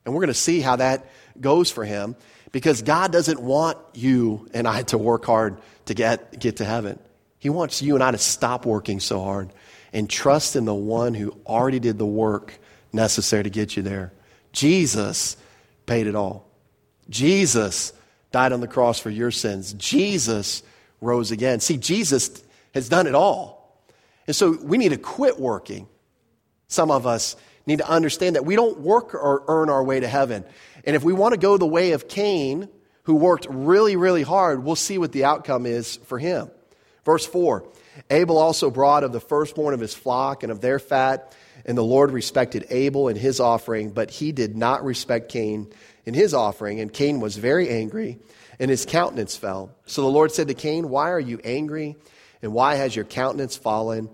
[0.06, 1.10] And we're going to see how that
[1.40, 2.16] goes for him
[2.52, 7.00] because God doesn't want you and I to work hard to get, get to heaven.
[7.40, 9.52] He wants you and I to stop working so hard
[9.94, 12.60] and trust in the one who already did the work
[12.92, 14.12] necessary to get you there.
[14.52, 15.38] Jesus
[15.86, 16.50] paid it all.
[17.10, 17.94] Jesus
[18.32, 19.74] died on the cross for your sins.
[19.74, 20.64] Jesus
[21.00, 21.60] rose again.
[21.60, 23.80] See, Jesus has done it all.
[24.26, 25.88] And so we need to quit working.
[26.68, 27.36] Some of us
[27.66, 30.44] need to understand that we don't work or earn our way to heaven.
[30.86, 32.68] And if we want to go the way of Cain,
[33.04, 36.50] who worked really, really hard, we'll see what the outcome is for him.
[37.06, 37.66] Verse 4
[38.10, 41.36] Abel also brought of the firstborn of his flock and of their fat,
[41.66, 45.72] and the Lord respected Abel and his offering, but he did not respect Cain
[46.06, 46.80] in his offering.
[46.80, 48.20] And Cain was very angry,
[48.60, 49.76] and his countenance fell.
[49.86, 51.96] So the Lord said to Cain, Why are you angry?
[52.42, 54.10] And why has your countenance fallen?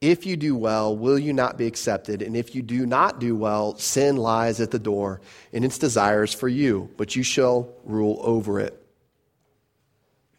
[0.00, 2.22] If you do well, will you not be accepted?
[2.22, 5.20] And if you do not do well, sin lies at the door,
[5.52, 8.80] and its desires for you, but you shall rule over it.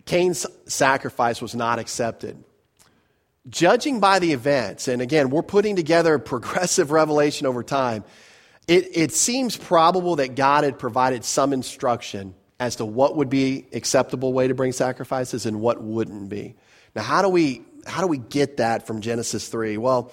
[0.06, 2.42] Cain's sacrifice was not accepted.
[3.48, 8.04] Judging by the events, and again, we're putting together progressive revelation over time,
[8.68, 13.66] it, it seems probable that God had provided some instruction as to what would be
[13.74, 16.56] acceptable way to bring sacrifices and what wouldn't be.
[16.96, 19.78] Now, how do we how do we get that from Genesis 3?
[19.78, 20.12] Well,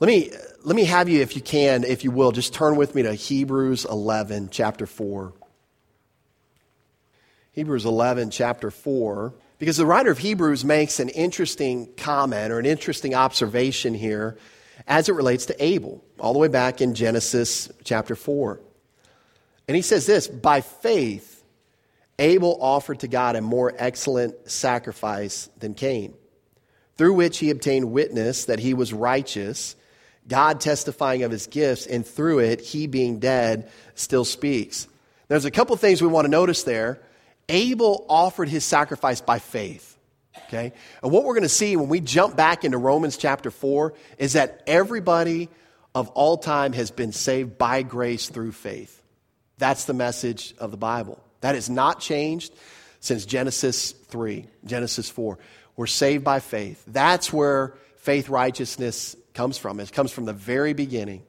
[0.00, 0.30] let me
[0.64, 3.14] let me have you if you can, if you will, just turn with me to
[3.14, 5.32] Hebrews 11 chapter 4.
[7.52, 9.32] Hebrews 11 chapter 4
[9.64, 14.36] because the writer of Hebrews makes an interesting comment or an interesting observation here
[14.86, 18.60] as it relates to Abel, all the way back in Genesis chapter 4.
[19.66, 21.42] And he says this by faith
[22.18, 26.12] Abel offered to God a more excellent sacrifice than Cain,
[26.98, 29.76] through which he obtained witness that he was righteous,
[30.28, 34.88] God testifying of his gifts, and through it, he being dead still speaks.
[35.28, 37.00] There's a couple things we want to notice there.
[37.48, 39.98] Abel offered his sacrifice by faith.
[40.46, 40.72] Okay?
[41.02, 44.34] And what we're going to see when we jump back into Romans chapter 4 is
[44.34, 45.48] that everybody
[45.94, 49.02] of all time has been saved by grace through faith.
[49.58, 51.22] That's the message of the Bible.
[51.40, 52.52] That has not changed
[53.00, 55.38] since Genesis 3, Genesis 4.
[55.76, 56.82] We're saved by faith.
[56.86, 59.80] That's where faith righteousness comes from.
[59.80, 61.22] It comes from the very beginning.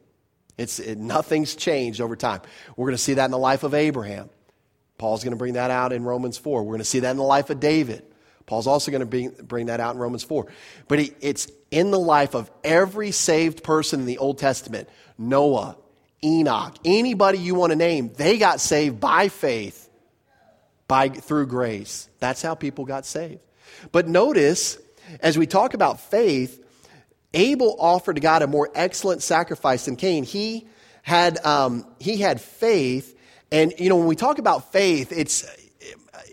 [0.57, 2.41] It's, it, nothing's changed over time.
[2.77, 4.29] We're going to see that in the life of Abraham.
[4.97, 6.63] Paul's going to bring that out in Romans 4.
[6.63, 8.03] We're going to see that in the life of David.
[8.45, 10.47] Paul's also going to bring, bring that out in Romans 4.
[10.87, 14.87] But he, it's in the life of every saved person in the Old Testament
[15.17, 15.77] Noah,
[16.23, 19.89] Enoch, anybody you want to name, they got saved by faith
[20.87, 22.09] by, through grace.
[22.19, 23.39] That's how people got saved.
[23.91, 24.77] But notice,
[25.19, 26.63] as we talk about faith,
[27.33, 30.23] Abel offered to God a more excellent sacrifice than Cain.
[30.23, 30.67] He
[31.01, 33.14] had, um, he had faith.
[33.51, 35.45] And, you know, when we talk about faith, it's,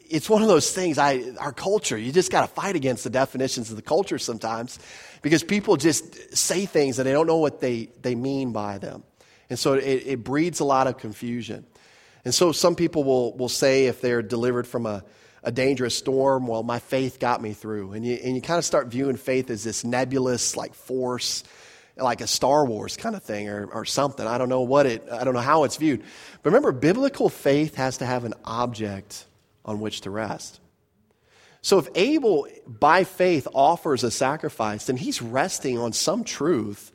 [0.09, 3.11] it's one of those things, I, our culture, you just got to fight against the
[3.11, 4.79] definitions of the culture sometimes
[5.23, 9.05] because people just say things and they don't know what they, they mean by them.
[9.51, 11.67] And so it, it breeds a lot of confusion.
[12.25, 15.05] And so some people will, will say if they're delivered from a,
[15.43, 17.93] a dangerous storm, well, my faith got me through.
[17.93, 21.43] And you, and you kind of start viewing faith as this nebulous, like force,
[21.97, 24.27] like a Star Wars kind of thing or, or something.
[24.27, 26.03] I don't know what it, I don't know how it's viewed.
[26.43, 29.27] But remember, biblical faith has to have an object
[29.65, 30.61] on which to rest.
[31.61, 36.91] So if Abel, by faith, offers a sacrifice, then he's resting on some truth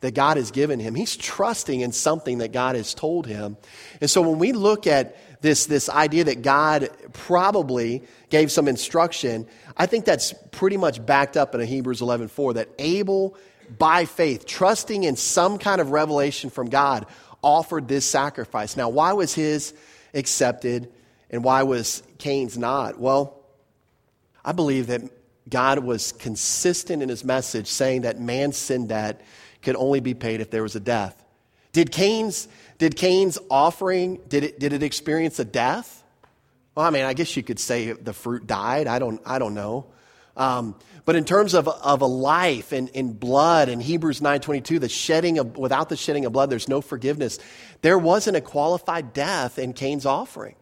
[0.00, 0.94] that God has given him.
[0.94, 3.56] He's trusting in something that God has told him.
[4.00, 9.46] And so when we look at this, this idea that God probably gave some instruction,
[9.76, 13.36] I think that's pretty much backed up in Hebrews 11:4 that Abel
[13.78, 17.06] by faith, trusting in some kind of revelation from God,
[17.42, 18.76] offered this sacrifice.
[18.76, 19.74] Now, why was his
[20.14, 20.90] accepted
[21.30, 22.98] and why was Cain's not?
[22.98, 23.40] Well,
[24.44, 25.02] I believe that
[25.48, 29.20] God was consistent in his message saying that man's sin debt
[29.62, 31.22] could only be paid if there was a death.
[31.72, 32.48] Did Cain's,
[32.78, 36.02] did Cain's offering, did it, did it experience a death?
[36.74, 38.86] Well, I mean, I guess you could say the fruit died.
[38.86, 39.86] I don't, I don't know.
[40.36, 44.88] Um, but in terms of, of a life and in blood in Hebrews 9.22, the
[44.88, 47.38] shedding of, without the shedding of blood, there's no forgiveness.
[47.82, 50.54] There wasn't a qualified death in Cain's offering.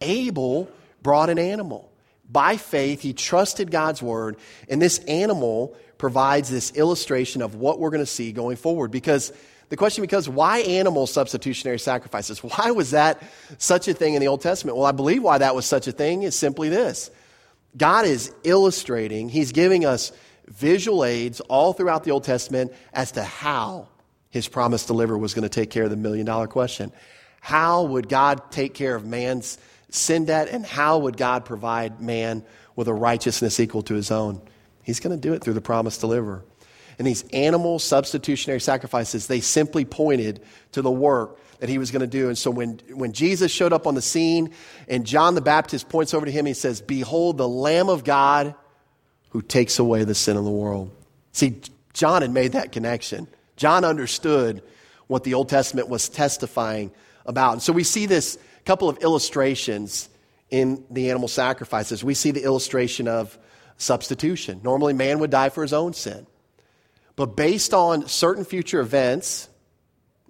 [0.00, 0.70] Abel
[1.02, 1.90] brought an animal.
[2.30, 4.36] By faith, he trusted God's word,
[4.68, 8.90] and this animal provides this illustration of what we're going to see going forward.
[8.90, 9.32] Because
[9.68, 12.38] the question becomes why animal substitutionary sacrifices?
[12.42, 13.22] Why was that
[13.58, 14.76] such a thing in the Old Testament?
[14.76, 17.10] Well, I believe why that was such a thing is simply this
[17.76, 20.12] God is illustrating, He's giving us
[20.46, 23.88] visual aids all throughout the Old Testament as to how
[24.30, 26.92] His promised deliverer was going to take care of the million dollar question.
[27.40, 29.58] How would God take care of man's
[29.90, 32.44] sin debt, and how would God provide man
[32.74, 34.40] with a righteousness equal to his own?
[34.82, 36.44] He's going to do it through the promised deliverer.
[36.98, 40.42] And these animal substitutionary sacrifices, they simply pointed
[40.72, 42.28] to the work that he was going to do.
[42.28, 44.52] And so when, when Jesus showed up on the scene
[44.88, 48.54] and John the Baptist points over to him, he says, Behold, the Lamb of God
[49.30, 50.90] who takes away the sin of the world.
[51.32, 51.60] See,
[51.92, 53.26] John had made that connection.
[53.56, 54.62] John understood
[55.06, 56.92] what the Old Testament was testifying
[57.26, 57.54] about.
[57.54, 60.08] And so we see this couple of illustrations
[60.50, 62.04] in the animal sacrifices.
[62.04, 63.38] We see the illustration of
[63.76, 64.60] substitution.
[64.62, 66.26] Normally, man would die for his own sin.
[67.16, 69.48] But based on certain future events,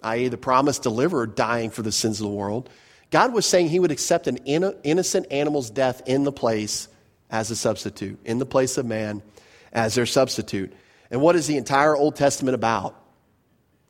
[0.03, 2.69] i.e., the promised deliverer dying for the sins of the world,
[3.11, 6.87] God was saying he would accept an innocent animal's death in the place
[7.29, 9.23] as a substitute, in the place of man
[9.71, 10.73] as their substitute.
[11.09, 13.01] And what is the entire Old Testament about?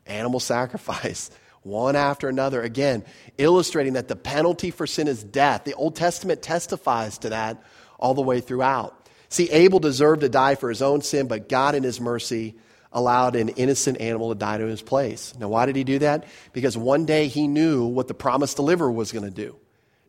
[0.06, 1.32] Animal sacrifice,
[1.64, 2.62] one after another.
[2.62, 3.04] Again,
[3.38, 5.64] illustrating that the penalty for sin is death.
[5.64, 7.64] The Old Testament testifies to that
[8.00, 9.10] all the way throughout.
[9.30, 12.56] See, Abel deserved to die for his own sin, but God, in his mercy,
[12.96, 15.34] allowed an innocent animal to die to his place.
[15.38, 16.26] Now, why did he do that?
[16.54, 19.56] Because one day he knew what the promised deliverer was going to do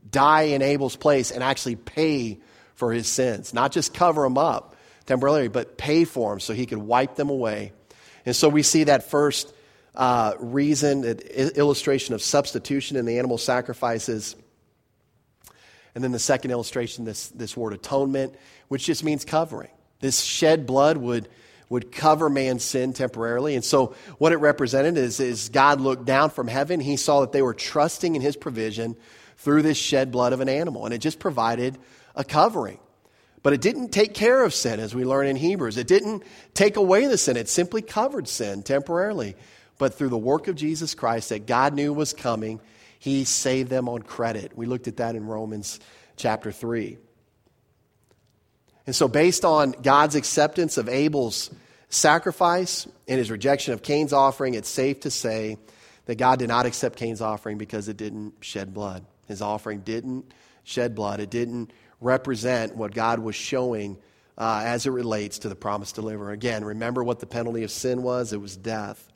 [0.08, 2.38] die in Abel's place and actually pay
[2.74, 3.52] for his sins.
[3.52, 7.28] Not just cover them up temporarily, but pay for them so he could wipe them
[7.28, 7.72] away.
[8.24, 9.52] And so we see that first
[9.96, 14.36] uh, reason, illustration of substitution in the animal sacrifices.
[15.94, 18.36] And then the second illustration, this, this word atonement,
[18.68, 19.70] which just means covering.
[20.00, 21.28] This shed blood would
[21.68, 23.54] would cover man's sin temporarily.
[23.54, 26.80] And so, what it represented is, is God looked down from heaven.
[26.80, 28.96] He saw that they were trusting in his provision
[29.38, 31.76] through this shed blood of an animal, and it just provided
[32.14, 32.78] a covering.
[33.42, 35.76] But it didn't take care of sin, as we learn in Hebrews.
[35.76, 39.36] It didn't take away the sin, it simply covered sin temporarily.
[39.78, 42.60] But through the work of Jesus Christ that God knew was coming,
[42.98, 44.56] he saved them on credit.
[44.56, 45.80] We looked at that in Romans
[46.16, 46.96] chapter 3.
[48.86, 51.50] And so, based on God's acceptance of Abel's
[51.88, 55.58] sacrifice and his rejection of Cain's offering, it's safe to say
[56.06, 59.04] that God did not accept Cain's offering because it didn't shed blood.
[59.26, 60.32] His offering didn't
[60.62, 63.98] shed blood, it didn't represent what God was showing
[64.38, 66.30] uh, as it relates to the promised deliverer.
[66.30, 69.12] Again, remember what the penalty of sin was it was death.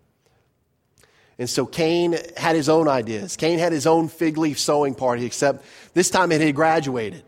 [1.38, 3.36] And so Cain had his own ideas.
[3.36, 5.64] Cain had his own fig leaf sewing party, except
[5.94, 7.22] this time it had graduated.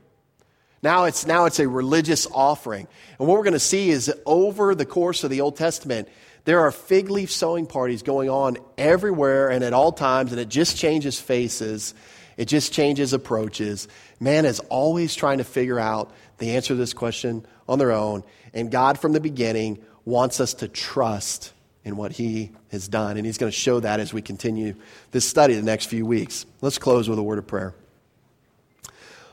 [0.82, 2.88] Now it's, now it's a religious offering.
[3.18, 6.08] And what we're going to see is over the course of the Old Testament,
[6.44, 10.48] there are fig leaf sewing parties going on everywhere and at all times, and it
[10.48, 11.94] just changes faces.
[12.36, 13.86] It just changes approaches.
[14.18, 18.24] Man is always trying to figure out the answer to this question on their own.
[18.52, 21.52] And God, from the beginning, wants us to trust
[21.84, 23.16] in what He has done.
[23.16, 24.74] And He's going to show that as we continue
[25.12, 26.44] this study the next few weeks.
[26.60, 27.74] Let's close with a word of prayer.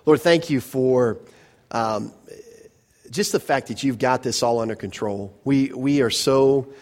[0.05, 1.17] Lord, thank you for
[1.71, 2.13] um,
[3.09, 5.37] just the fact that you've got this all under control.
[5.43, 6.73] We, we are so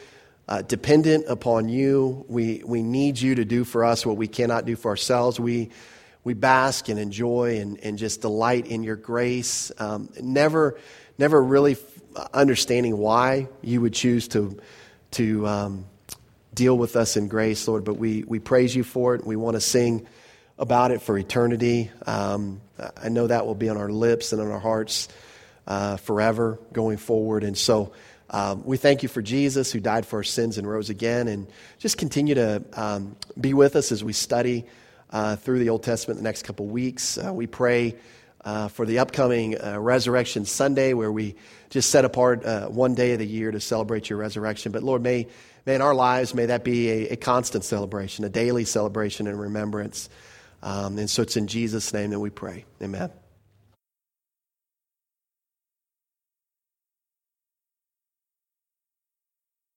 [0.47, 2.25] uh, dependent upon you.
[2.27, 5.39] We, we need you to do for us what we cannot do for ourselves.
[5.39, 5.69] We,
[6.23, 9.71] we bask and enjoy and, and just delight in your grace.
[9.77, 10.79] Um, never,
[11.17, 11.77] never really
[12.33, 14.59] understanding why you would choose to,
[15.11, 15.85] to um,
[16.53, 19.25] deal with us in grace, Lord, but we, we praise you for it.
[19.25, 20.07] We want to sing
[20.57, 21.91] about it for eternity.
[22.05, 22.61] Um,
[23.01, 25.07] I know that will be on our lips and on our hearts
[25.67, 27.43] uh, forever going forward.
[27.43, 27.91] And so
[28.29, 31.27] um, we thank you for Jesus who died for our sins and rose again.
[31.27, 31.47] And
[31.79, 34.65] just continue to um, be with us as we study
[35.11, 37.17] uh, through the Old Testament the next couple weeks.
[37.17, 37.95] Uh, we pray
[38.43, 41.35] uh, for the upcoming uh, Resurrection Sunday where we
[41.69, 44.71] just set apart uh, one day of the year to celebrate your resurrection.
[44.71, 45.27] But Lord, may,
[45.65, 49.39] may in our lives, may that be a, a constant celebration, a daily celebration and
[49.39, 50.09] remembrance.
[50.63, 52.65] Um, and so it's in Jesus' name that we pray.
[52.81, 53.11] Amen.